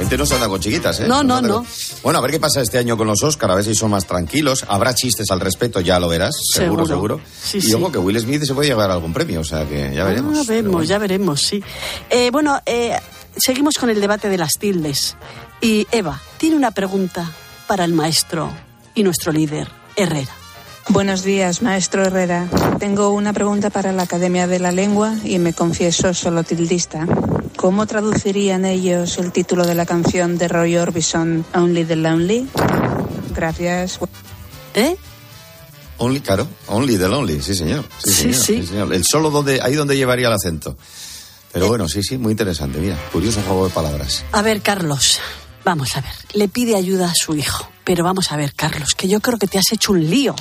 [0.00, 1.06] La gente no se anda con chiquitas, ¿eh?
[1.06, 1.56] No, no, no.
[1.56, 1.66] con-
[2.02, 4.06] Bueno, a ver qué pasa este año con los Oscar, a ver si son más
[4.06, 4.64] tranquilos.
[4.66, 7.16] Habrá chistes al respecto, ya lo verás, seguro, Seguro.
[7.18, 7.20] seguro.
[7.42, 7.74] Sí, y sí.
[7.74, 10.38] ojo que Will Smith se puede llevar algún premio, o sea que ya veremos.
[10.38, 11.62] Ah, vemos, ya veremos, sí.
[12.08, 12.96] Eh, bueno, eh,
[13.36, 15.16] seguimos con el debate de las tildes.
[15.60, 17.30] Y Eva tiene una pregunta
[17.66, 18.50] para el maestro
[18.94, 20.32] y nuestro líder, Herrera.
[20.88, 22.48] Buenos días, maestro Herrera.
[22.78, 27.06] Tengo una pregunta para la Academia de la Lengua y me confieso solo tildista.
[27.60, 32.48] ¿Cómo traducirían ellos el título de la canción de Roy Orbison, Only the Lonely?
[33.34, 33.98] Gracias.
[34.72, 34.96] ¿Eh?
[35.98, 37.84] Only, claro, only the lonely, sí señor.
[38.02, 38.66] Sí, Sí, señor, sí.
[38.66, 38.94] señor.
[38.94, 40.74] El solo donde, ahí donde llevaría el acento.
[41.52, 44.24] Pero bueno, sí, sí, muy interesante, mira, curioso juego de palabras.
[44.32, 45.20] A ver, Carlos,
[45.62, 46.12] vamos a ver.
[46.32, 47.68] Le pide ayuda a su hijo.
[47.84, 50.34] Pero vamos a ver, Carlos, que yo creo que te has hecho un lío.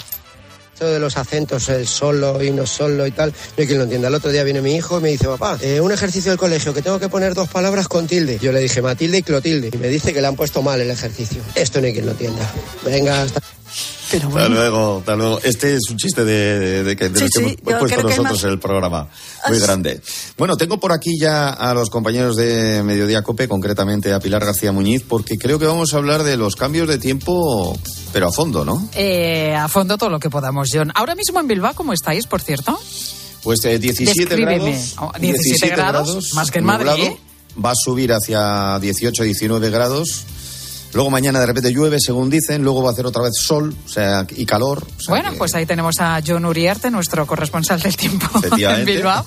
[0.85, 4.07] De los acentos, el solo y no solo y tal, no hay quien lo entienda.
[4.07, 6.73] El otro día viene mi hijo y me dice, papá, eh, un ejercicio del colegio
[6.73, 8.39] que tengo que poner dos palabras con tilde.
[8.39, 9.69] Yo le dije Matilde y Clotilde.
[9.73, 11.41] Y me dice que le han puesto mal el ejercicio.
[11.55, 12.49] Esto no hay quien lo entienda.
[12.85, 13.41] Venga, hasta...
[14.11, 15.39] Pero Hasta luego, hasta luego.
[15.43, 18.01] Este es un chiste de, de- de que, de Sí, los que sí, hemos puesto
[18.03, 19.07] nosotros más- en el programa.
[19.47, 20.01] Muy grande.
[20.37, 24.71] Bueno, tengo por aquí ya a los compañeros de Mediodía Cope, concretamente a Pilar García
[24.71, 27.77] Muñiz, porque creo que vamos a hablar de los cambios de tiempo,
[28.11, 28.89] pero a fondo, ¿no?
[28.95, 30.91] Eh, a fondo todo lo que podamos, John.
[30.95, 32.79] Ahora mismo en Bilbao, ¿cómo estáis, por cierto?
[33.43, 34.57] Pues eh, 17 Descríbeme.
[34.71, 34.95] grados.
[34.99, 37.13] Oh, 17 grados, más que en nublado, Madrid.
[37.63, 40.23] Va a subir hacia 18, 19 grados.
[40.93, 42.63] Luego mañana de repente llueve, según dicen.
[42.63, 44.83] Luego va a hacer otra vez sol o sea, y calor.
[44.97, 48.27] o sea Bueno, que- pues ahí tenemos a John Uriarte, nuestro corresponsal del tiempo
[48.57, 48.85] en.
[48.85, 49.23] Bilbao.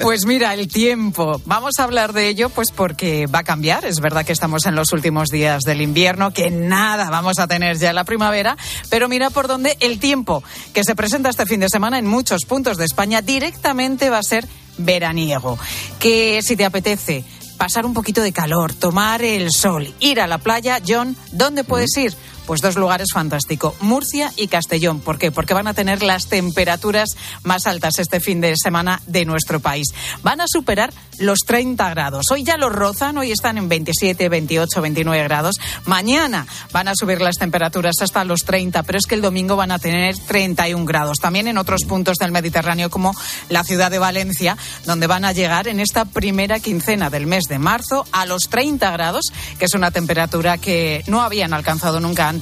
[0.00, 1.40] Pues mira, el tiempo.
[1.44, 3.84] Vamos a hablar de ello, pues porque va a cambiar.
[3.84, 7.78] Es verdad que estamos en los últimos días del invierno, que nada vamos a tener
[7.78, 8.56] ya la primavera,
[8.88, 10.42] pero mira por dónde el tiempo
[10.72, 14.22] que se presenta este fin de semana en muchos puntos de España directamente va a
[14.22, 14.46] ser
[14.78, 15.58] veraniego.
[15.98, 17.24] Que si te apetece
[17.62, 21.96] pasar un poquito de calor, tomar el sol, ir a la playa, John, ¿dónde puedes
[21.96, 22.12] ir?
[22.52, 25.00] Pues dos lugares fantásticos, Murcia y Castellón.
[25.00, 25.32] ¿Por qué?
[25.32, 27.08] Porque van a tener las temperaturas
[27.44, 29.86] más altas este fin de semana de nuestro país.
[30.22, 32.26] Van a superar los 30 grados.
[32.30, 35.56] Hoy ya los rozan, hoy están en 27, 28, 29 grados.
[35.86, 39.70] Mañana van a subir las temperaturas hasta los 30, pero es que el domingo van
[39.70, 41.20] a tener 31 grados.
[41.22, 43.14] También en otros puntos del Mediterráneo como
[43.48, 47.58] la ciudad de Valencia, donde van a llegar en esta primera quincena del mes de
[47.58, 52.41] marzo a los 30 grados, que es una temperatura que no habían alcanzado nunca antes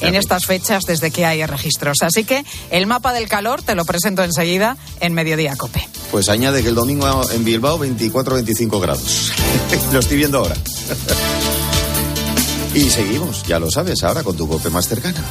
[0.00, 1.98] en estas fechas desde que hay registros.
[2.02, 5.88] Así que el mapa del calor te lo presento enseguida en Mediodía Cope.
[6.10, 9.32] Pues añade que el domingo en Bilbao 24-25 grados.
[9.92, 10.56] Lo estoy viendo ahora.
[12.74, 15.22] y seguimos, ya lo sabes, ahora con tu cope más cercana.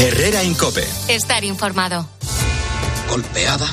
[0.00, 0.86] Herrera en Cope.
[1.08, 2.06] Estar informado.
[3.08, 3.66] golpeada,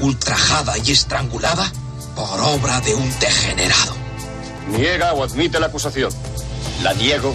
[0.00, 1.70] ultrajada y estrangulada
[2.16, 3.94] por obra de un degenerado.
[4.70, 6.10] ¿Niega o admite la acusación?
[6.82, 7.34] La niego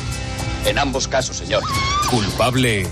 [0.66, 1.64] en ambos casos, señor.
[2.10, 2.88] ¿Culpable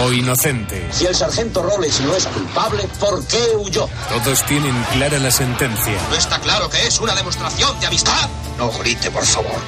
[0.00, 0.88] o inocente?
[0.90, 3.88] Si el sargento Rollins no es culpable, ¿por qué huyó?
[4.08, 5.94] Todos tienen clara la sentencia.
[6.10, 8.28] ¿No está claro que es una demostración de amistad?
[8.56, 9.60] No grite, por favor.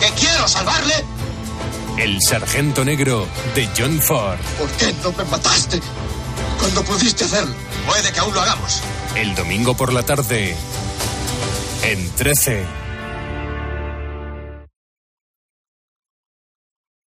[0.00, 0.94] ¿Que quiero salvarle?
[1.98, 4.38] El sargento negro de John Ford.
[4.58, 5.80] ¿Por qué no me mataste
[6.58, 7.54] cuando pudiste hacerlo?
[7.86, 8.82] Puede que aún lo hagamos.
[9.14, 10.56] El domingo por la tarde.
[11.84, 12.64] En 13.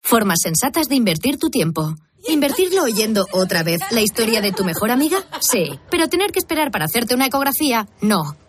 [0.01, 1.95] Formas sensatas de invertir tu tiempo.
[2.27, 5.17] ¿Invertirlo oyendo otra vez la historia de tu mejor amiga?
[5.39, 5.79] Sí.
[5.89, 7.87] Pero tener que esperar para hacerte una ecografía?
[8.01, 8.35] No.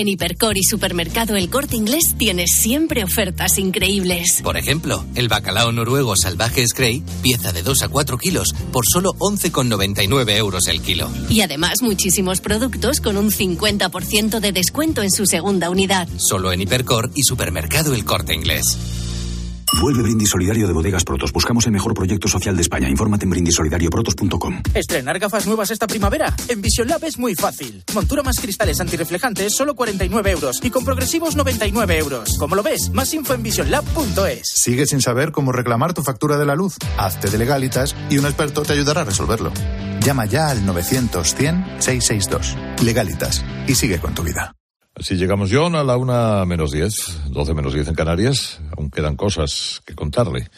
[0.00, 4.40] En Hipercor y Supermercado El Corte Inglés tienes siempre ofertas increíbles.
[4.42, 9.12] Por ejemplo, el bacalao noruego salvaje Scray, pieza de 2 a 4 kilos, por solo
[9.18, 11.10] 11,99 euros el kilo.
[11.28, 16.08] Y además muchísimos productos con un 50% de descuento en su segunda unidad.
[16.16, 18.78] Solo en Hipercor y Supermercado El Corte Inglés.
[19.78, 21.32] Vuelve Brindis Solidario de Bodegas Protos.
[21.32, 22.88] Buscamos el mejor proyecto social de España.
[22.88, 24.62] Infórmate en brindisolidarioprotos.com.
[24.74, 26.34] Estrenar gafas nuevas esta primavera.
[26.48, 27.82] En Vision Lab es muy fácil.
[27.94, 30.60] Montura más cristales antirreflejantes, solo 49 euros.
[30.62, 32.36] Y con progresivos, 99 euros.
[32.38, 32.90] ¿Cómo lo ves?
[32.92, 34.52] Más info en visionlab.es.
[34.54, 36.76] ¿Sigues sin saber cómo reclamar tu factura de la luz?
[36.98, 39.52] Hazte de legalitas y un experto te ayudará a resolverlo.
[40.00, 42.82] Llama ya al 900-100-662.
[42.82, 43.44] Legalitas.
[43.66, 44.54] Y sigue con tu vida.
[45.00, 46.92] Así llegamos, John, a la una menos diez,
[47.30, 48.60] doce menos diez en Canarias.
[48.76, 50.50] Aún quedan cosas que contarle.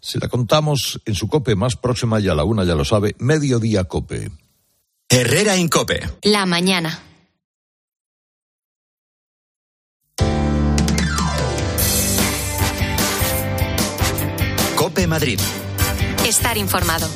[0.00, 3.14] Si la contamos en su cope más próxima y a la una ya lo sabe,
[3.18, 4.30] mediodía cope.
[5.06, 6.00] Herrera en cope.
[6.22, 6.98] La mañana.
[14.76, 15.38] Cope Madrid.
[16.26, 17.06] Estar informado.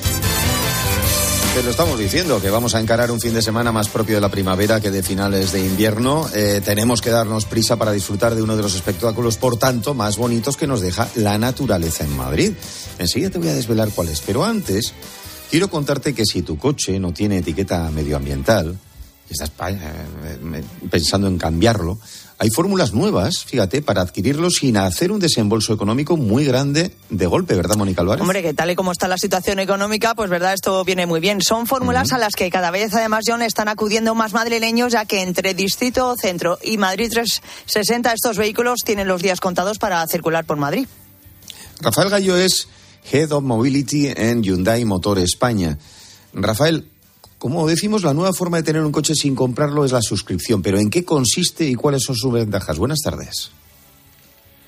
[1.55, 4.21] Te lo estamos diciendo, que vamos a encarar un fin de semana más propio de
[4.21, 6.29] la primavera que de finales de invierno.
[6.35, 10.17] Eh, tenemos que darnos prisa para disfrutar de uno de los espectáculos, por tanto, más
[10.17, 12.55] bonitos que nos deja la naturaleza en Madrid.
[12.99, 14.95] Enseguida te voy a desvelar cuáles, pero antes
[15.49, 18.77] quiero contarte que si tu coche no tiene etiqueta medioambiental
[19.31, 22.01] y estás eh, pensando en cambiarlo,
[22.39, 27.55] hay fórmulas nuevas, fíjate, para adquirirlo sin hacer un desembolso económico muy grande de golpe,
[27.55, 28.23] ¿verdad, Mónica Álvarez?
[28.23, 31.41] Hombre, que tal y como está la situación económica, pues verdad, esto viene muy bien.
[31.41, 35.23] Son fórmulas a las que cada vez, además, John, están acudiendo más madrileños, ya que
[35.23, 40.57] entre Distrito Centro y Madrid 360 estos vehículos tienen los días contados para circular por
[40.57, 40.87] Madrid.
[41.81, 42.69] Rafael Gallo es
[43.13, 45.79] Head of Mobility en Hyundai Motor España.
[46.33, 46.89] Rafael,
[47.45, 50.63] como decimos, la nueva forma de tener un coche sin comprarlo es la suscripción.
[50.63, 52.79] Pero ¿en qué consiste y cuáles son sus ventajas?
[52.79, 53.53] Buenas tardes.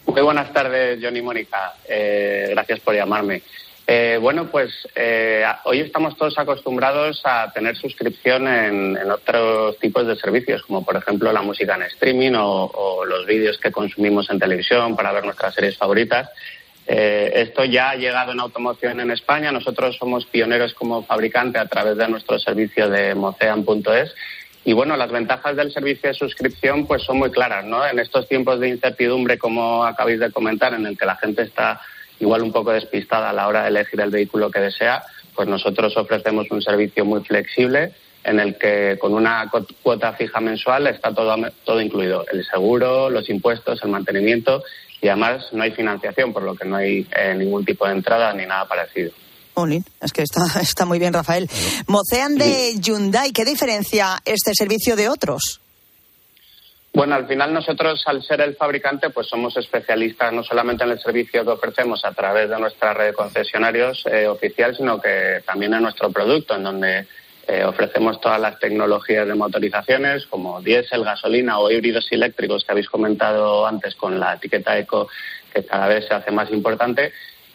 [0.05, 1.73] Muy buenas tardes, Johnny y Mónica.
[1.89, 3.41] Eh, gracias por llamarme.
[3.87, 10.15] Eh, bueno, pues eh, hoy estamos todos acostumbrados a tener suscripción en, otros tipos de
[10.17, 14.39] servicios, como por ejemplo la música en streaming o, o los vídeos que consumimos en
[14.39, 16.29] televisión para ver nuestras series favoritas.
[16.87, 19.51] Eh, esto ya ha llegado en automoción en España.
[19.51, 24.15] Nosotros somos pioneros como fabricante a través de nuestro servicio de mocean.es.
[24.65, 27.87] Y bueno, las ventajas del servicio de suscripción pues son muy claras, ¿no?
[27.87, 31.81] En estos tiempos de incertidumbre, como acabáis de comentar, en el que la gente está
[32.19, 35.03] igual un poco despistada a la hora de elegir el vehículo que desea,
[35.35, 37.93] pues nosotros ofrecemos un servicio muy flexible
[38.25, 39.49] en el que con una
[39.83, 44.65] cuota fija mensual está todo, todo incluido, el seguro, los impuestos, el mantenimiento
[45.01, 48.33] y además no hay financiación, por lo que no hay eh, ningún tipo de entrada
[48.33, 49.13] ni nada parecido.
[49.55, 51.49] Olin, es que está, está muy bien, Rafael.
[51.87, 55.61] Mocean de Hyundai, ¿qué diferencia este servicio de otros?
[56.97, 60.99] Bueno, al final nosotros, al ser el fabricante, pues somos especialistas no solamente en el
[60.99, 65.75] servicio que ofrecemos a través de nuestra red de concesionarios eh, oficial, sino que también
[65.75, 67.07] en nuestro producto, en donde
[67.49, 72.89] eh, ofrecemos todas las tecnologías de motorizaciones como diésel, gasolina o híbridos eléctricos que habéis
[72.89, 75.09] comentado antes con la etiqueta eco
[75.55, 77.13] que cada vez se hace más importante.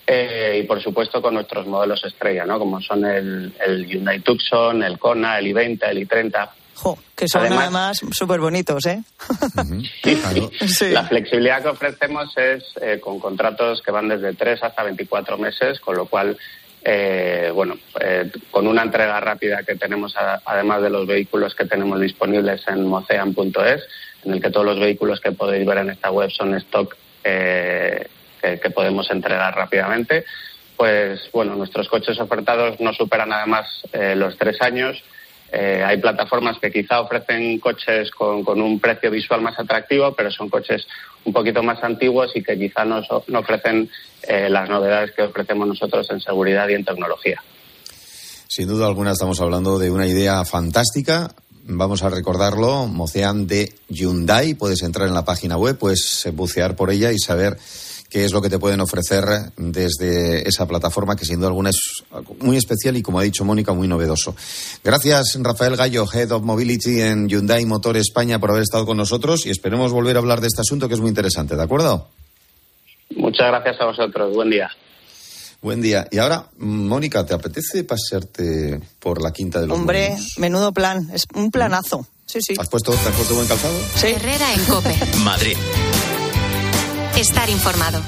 [0.07, 2.57] Eh, y por supuesto con nuestros modelos estrella, ¿no?
[2.57, 6.49] como son el, el Hyundai Tucson, el Kona, el i20, el i30.
[6.73, 9.03] Jo, que son además súper bonitos, ¿eh?
[10.67, 10.89] sí.
[10.89, 15.79] La flexibilidad que ofrecemos es eh, con contratos que van desde 3 hasta 24 meses,
[15.79, 16.37] con lo cual
[16.83, 20.15] eh, bueno, eh, con una entrega rápida que tenemos,
[20.45, 23.87] además de los vehículos que tenemos disponibles en mocean.es,
[24.25, 28.07] en el que todos los vehículos que podéis ver en esta web son stock eh,
[28.41, 30.25] que, que, podemos entregar rápidamente.
[30.75, 35.03] Pues bueno, nuestros coches ofertados no superan además eh, los tres años.
[35.51, 40.49] Eh, hay plataformas que quizá ofrecen coches con, un precio visual más atractivo, pero son
[40.49, 40.87] coches
[41.25, 43.89] un poquito más antiguos y que quizá no, no ofrecen
[44.23, 47.43] eh, las novedades que ofrecemos nosotros en seguridad y en tecnología.
[48.47, 51.31] Sin duda alguna estamos hablando de una idea fantástica.
[51.63, 54.55] Vamos a recordarlo, Mocean de Hyundai.
[54.55, 57.57] Puedes entrar en la página web, puedes bucear por ella y saber
[58.11, 59.23] qué es lo que te pueden ofrecer
[59.55, 62.03] desde esa plataforma que sin duda alguna es
[62.39, 64.35] muy especial y como ha dicho Mónica muy novedoso.
[64.83, 69.45] Gracias Rafael Gallo, Head of Mobility en Hyundai Motor España por haber estado con nosotros
[69.45, 72.09] y esperemos volver a hablar de este asunto que es muy interesante, ¿de acuerdo?
[73.15, 74.69] Muchas gracias a vosotros, buen día.
[75.61, 76.07] Buen día.
[76.11, 80.37] Y ahora, Mónica, ¿te apetece pasearte por la quinta de los Hombre, Molinos?
[80.37, 82.05] menudo plan, es un planazo.
[82.25, 82.55] Sí, sí.
[82.57, 83.73] ¿Has puesto, ¿Te has puesto buen calzado?
[83.95, 84.07] Sí.
[84.07, 84.97] Herrera en Cope.
[85.23, 85.57] Madrid.
[87.21, 88.01] Estar informado.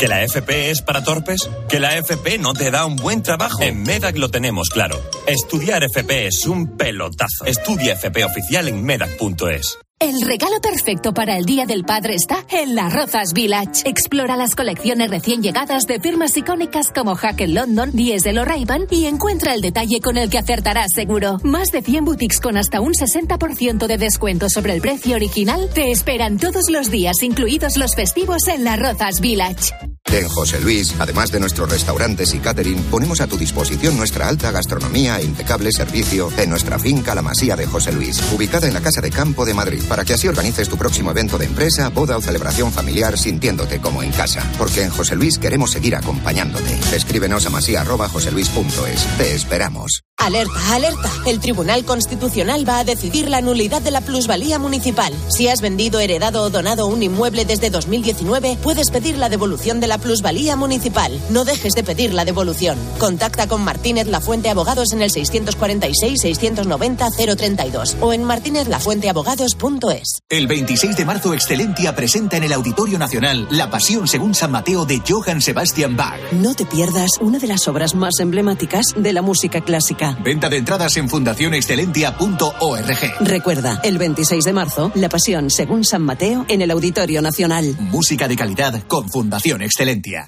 [0.00, 1.48] ¿Que la FP es para torpes?
[1.68, 3.62] ¿Que la FP no te da un buen trabajo?
[3.62, 5.00] En MEDAC lo tenemos claro.
[5.28, 7.44] Estudiar FP es un pelotazo.
[7.44, 9.78] Estudia FP oficial en MEDAC.es.
[10.02, 13.88] El regalo perfecto para el Día del Padre está en Las Rozas Village.
[13.88, 19.06] Explora las colecciones recién llegadas de firmas icónicas como Hackett London, Diez de Ray-Ban y
[19.06, 21.38] encuentra el detalle con el que acertarás seguro.
[21.44, 25.92] Más de 100 boutiques con hasta un 60% de descuento sobre el precio original te
[25.92, 29.70] esperan todos los días, incluidos los festivos en Las Rozas Village.
[30.12, 34.50] En José Luis, además de nuestros restaurantes y catering, ponemos a tu disposición nuestra alta
[34.50, 38.82] gastronomía e impecable servicio en nuestra finca La Masía de José Luis, ubicada en la
[38.82, 42.18] Casa de Campo de Madrid, para que así organices tu próximo evento de empresa, boda
[42.18, 44.46] o celebración familiar sintiéndote como en casa.
[44.58, 46.78] Porque en José Luis queremos seguir acompañándote.
[46.94, 49.16] Escríbenos a masía.joseluis.es.
[49.16, 50.02] Te esperamos.
[50.22, 51.10] Alerta, alerta.
[51.26, 55.12] El Tribunal Constitucional va a decidir la nulidad de la plusvalía municipal.
[55.28, 59.88] Si has vendido, heredado o donado un inmueble desde 2019, puedes pedir la devolución de
[59.88, 61.20] la plusvalía municipal.
[61.30, 62.78] No dejes de pedir la devolución.
[63.00, 70.20] Contacta con Martínez Lafuente Abogados en el 646-690-032 o en martinezlafuenteabogados.es.
[70.28, 74.84] El 26 de marzo, Excelentia presenta en el Auditorio Nacional La Pasión según San Mateo
[74.84, 76.20] de Johann Sebastian Bach.
[76.30, 80.11] No te pierdas una de las obras más emblemáticas de la música clásica.
[80.22, 83.14] Venta de entradas en fundacionexcelentia.org.
[83.20, 87.76] Recuerda, el 26 de marzo, La Pasión según San Mateo en el Auditorio Nacional.
[87.78, 90.26] Música de calidad con Fundación Excelentia.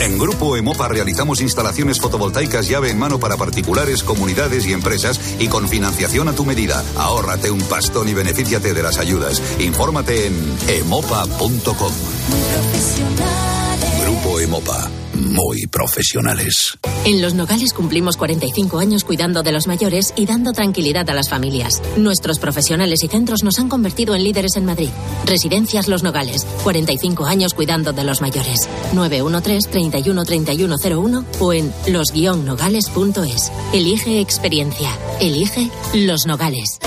[0.00, 5.48] En Grupo Emopa realizamos instalaciones fotovoltaicas llave en mano para particulares, comunidades y empresas y
[5.48, 6.82] con financiación a tu medida.
[6.96, 9.42] Ahórrate un pastón y benefíciate de las ayudas.
[9.58, 11.92] Infórmate en emopa.com.
[14.04, 14.90] Grupo Emopa.
[15.16, 16.76] Muy profesionales.
[17.06, 21.30] En Los Nogales cumplimos 45 años cuidando de los mayores y dando tranquilidad a las
[21.30, 21.82] familias.
[21.96, 24.90] Nuestros profesionales y centros nos han convertido en líderes en Madrid.
[25.24, 28.68] Residencias Los Nogales, 45 años cuidando de los mayores.
[28.92, 33.52] 913 31 3101 o en los-nogales.es.
[33.72, 34.90] Elige experiencia.
[35.20, 36.78] Elige Los Nogales.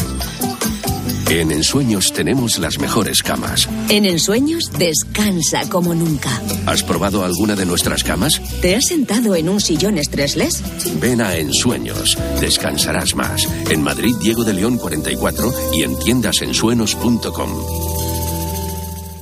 [1.30, 3.70] En Ensueños tenemos las mejores camas.
[3.88, 6.42] En Ensueños descansa como nunca.
[6.66, 8.42] ¿Has probado alguna de nuestras camas?
[8.64, 10.64] ¿Te has sentado en un sillón stressless?
[11.00, 12.18] Ven a Ensueños.
[12.42, 13.48] Descansarás más.
[13.70, 17.52] En Madrid, Diego de León 44 y en tiendasensuenos.com.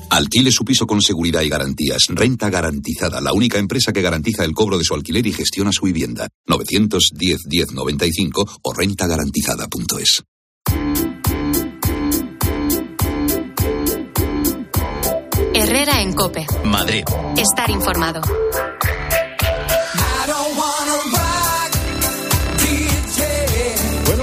[0.10, 2.06] Alquile su piso con seguridad y garantías.
[2.08, 5.84] Renta garantizada, la única empresa que garantiza el cobro de su alquiler y gestiona su
[5.84, 6.30] vivienda.
[6.48, 10.24] 910 1095 o rentagarantizada.es.
[15.88, 16.46] Herrera en Cope.
[16.66, 17.06] Madrid.
[17.38, 18.22] Estar informado.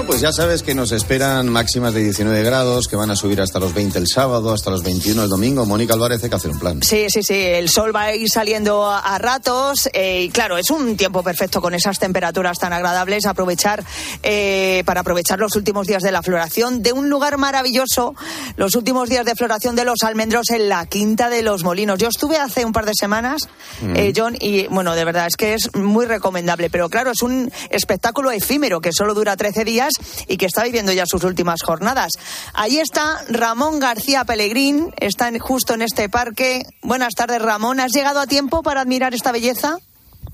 [0.04, 3.40] Bueno, pues ya sabes que nos esperan máximas de 19 grados, que van a subir
[3.40, 5.64] hasta los 20 el sábado, hasta los 21 el domingo.
[5.64, 6.82] Mónica Álvarez hay que hacer un plan.
[6.82, 7.34] Sí, sí, sí.
[7.34, 11.22] El sol va a ir saliendo a, a ratos eh, y claro, es un tiempo
[11.22, 13.24] perfecto con esas temperaturas tan agradables.
[13.24, 13.82] Aprovechar
[14.22, 18.14] eh, para aprovechar los últimos días de la floración de un lugar maravilloso,
[18.56, 21.98] los últimos días de floración de los almendros en la Quinta de los Molinos.
[21.98, 23.48] Yo estuve hace un par de semanas,
[23.80, 23.96] Mm.
[23.96, 26.68] eh, John, y bueno, de verdad es que es muy recomendable.
[26.70, 29.93] Pero claro, es un espectáculo efímero que solo dura 13 días
[30.28, 32.12] y que está viviendo ya sus últimas jornadas.
[32.52, 36.62] Ahí está Ramón García Pellegrín, está justo en este parque.
[36.82, 37.80] Buenas tardes, Ramón.
[37.80, 39.78] ¿Has llegado a tiempo para admirar esta belleza?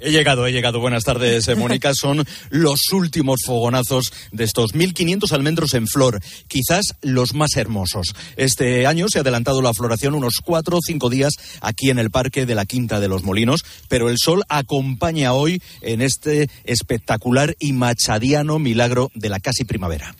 [0.03, 0.81] He llegado, he llegado.
[0.81, 1.93] Buenas tardes, eh, Mónica.
[2.01, 8.15] Son los últimos fogonazos de estos 1.500 almendros en flor, quizás los más hermosos.
[8.37, 12.11] Este año se ha adelantado la floración unos cuatro o cinco días aquí en el
[12.11, 17.55] Parque de la Quinta de los Molinos, pero el sol acompaña hoy en este espectacular
[17.59, 20.15] y machadiano milagro de la casi primavera.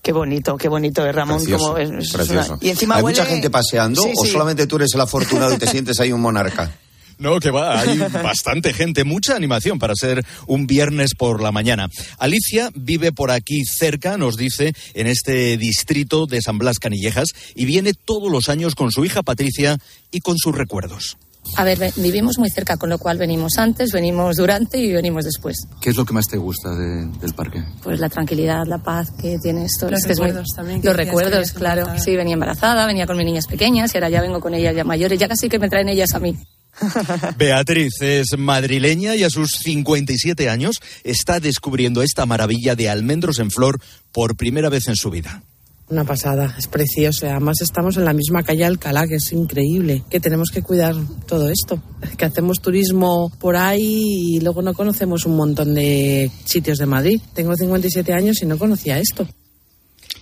[0.00, 1.38] Qué bonito, qué bonito, ¿eh, Ramón?
[1.38, 2.54] Precioso, Como es- es precioso.
[2.54, 4.30] una- Y encima ¿Hay huele- mucha gente paseando Sí, o sí.
[4.30, 6.70] solamente tú eres el afortunado y te sientes ahí un monarca?
[7.22, 11.88] No, que va, hay bastante gente, mucha animación para ser un viernes por la mañana.
[12.18, 17.64] Alicia vive por aquí cerca, nos dice, en este distrito de San Blas Canillejas, y
[17.64, 19.78] viene todos los años con su hija Patricia
[20.10, 21.16] y con sus recuerdos.
[21.56, 25.24] A ver, ve- vivimos muy cerca, con lo cual venimos antes, venimos durante y venimos
[25.24, 25.56] después.
[25.80, 27.64] ¿Qué es lo que más te gusta de- del parque?
[27.82, 29.90] Pues la tranquilidad, la paz que tiene esto.
[29.90, 31.86] Los es que es muy- recuerdos también, Los recuerdos, claro.
[31.98, 34.84] Sí, venía embarazada, venía con mis niñas pequeñas y ahora ya vengo con ellas ya
[34.84, 35.18] mayores.
[35.18, 36.36] Ya casi que me traen ellas a mí.
[37.36, 43.50] Beatriz es madrileña y a sus 57 años está descubriendo esta maravilla de almendros en
[43.50, 43.80] flor
[44.12, 45.42] por primera vez en su vida.
[45.88, 47.26] Una pasada, es precioso.
[47.26, 50.02] Además estamos en la misma calle Alcalá, que es increíble.
[50.08, 50.94] Que tenemos que cuidar
[51.26, 51.82] todo esto.
[52.16, 57.20] Que hacemos turismo por ahí y luego no conocemos un montón de sitios de Madrid.
[57.34, 59.26] Tengo 57 años y no conocía esto.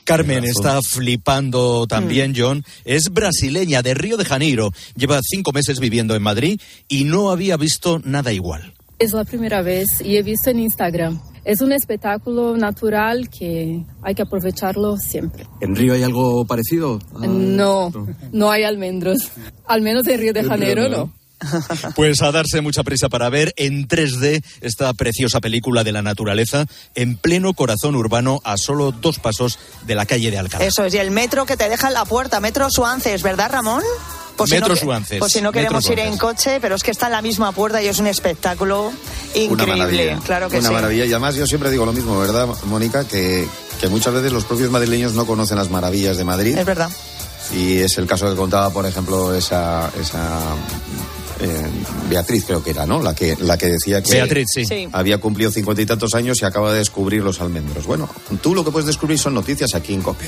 [0.05, 2.65] Carmen está flipando también, John.
[2.85, 4.71] Es brasileña de Río de Janeiro.
[4.97, 8.75] Lleva cinco meses viviendo en Madrid y no había visto nada igual.
[8.99, 11.21] Es la primera vez y he visto en Instagram.
[11.45, 15.47] Es un espectáculo natural que hay que aprovecharlo siempre.
[15.61, 16.99] ¿En Río hay algo parecido?
[17.15, 17.91] Ah, no,
[18.31, 19.31] no hay almendros.
[19.67, 21.13] Al menos en Río de Janeiro no.
[21.95, 26.67] Pues a darse mucha prisa para ver en 3D esta preciosa película de la naturaleza
[26.95, 30.65] en pleno corazón urbano a solo dos pasos de la calle de Alcalá.
[30.65, 33.83] Eso es, y el metro que te deja en la puerta, Metro Suances, ¿verdad, Ramón?
[34.37, 35.19] Pues metro si no, Suances.
[35.19, 37.83] Pues si no queremos ir en coche, pero es que está en la misma puerta
[37.83, 38.91] y es un espectáculo
[39.35, 40.19] increíble.
[40.25, 41.05] Claro que Una maravilla.
[41.05, 43.05] Y además yo siempre digo lo mismo, ¿verdad, Mónica?
[43.05, 43.47] Que,
[43.81, 46.57] que muchas veces los propios madrileños no conocen las maravillas de Madrid.
[46.57, 46.91] Es verdad.
[47.55, 50.39] Y es el caso que contaba, por ejemplo, esa, esa
[51.41, 51.67] eh,
[52.09, 53.03] Beatriz creo que era, ¿no?
[53.03, 54.89] La que, la que decía que Beatriz, sí.
[54.93, 57.87] había cumplido cincuenta y tantos años y acaba de descubrir los almendros.
[57.87, 58.09] Bueno,
[58.43, 60.27] tú lo que puedes descubrir son noticias aquí en COPE.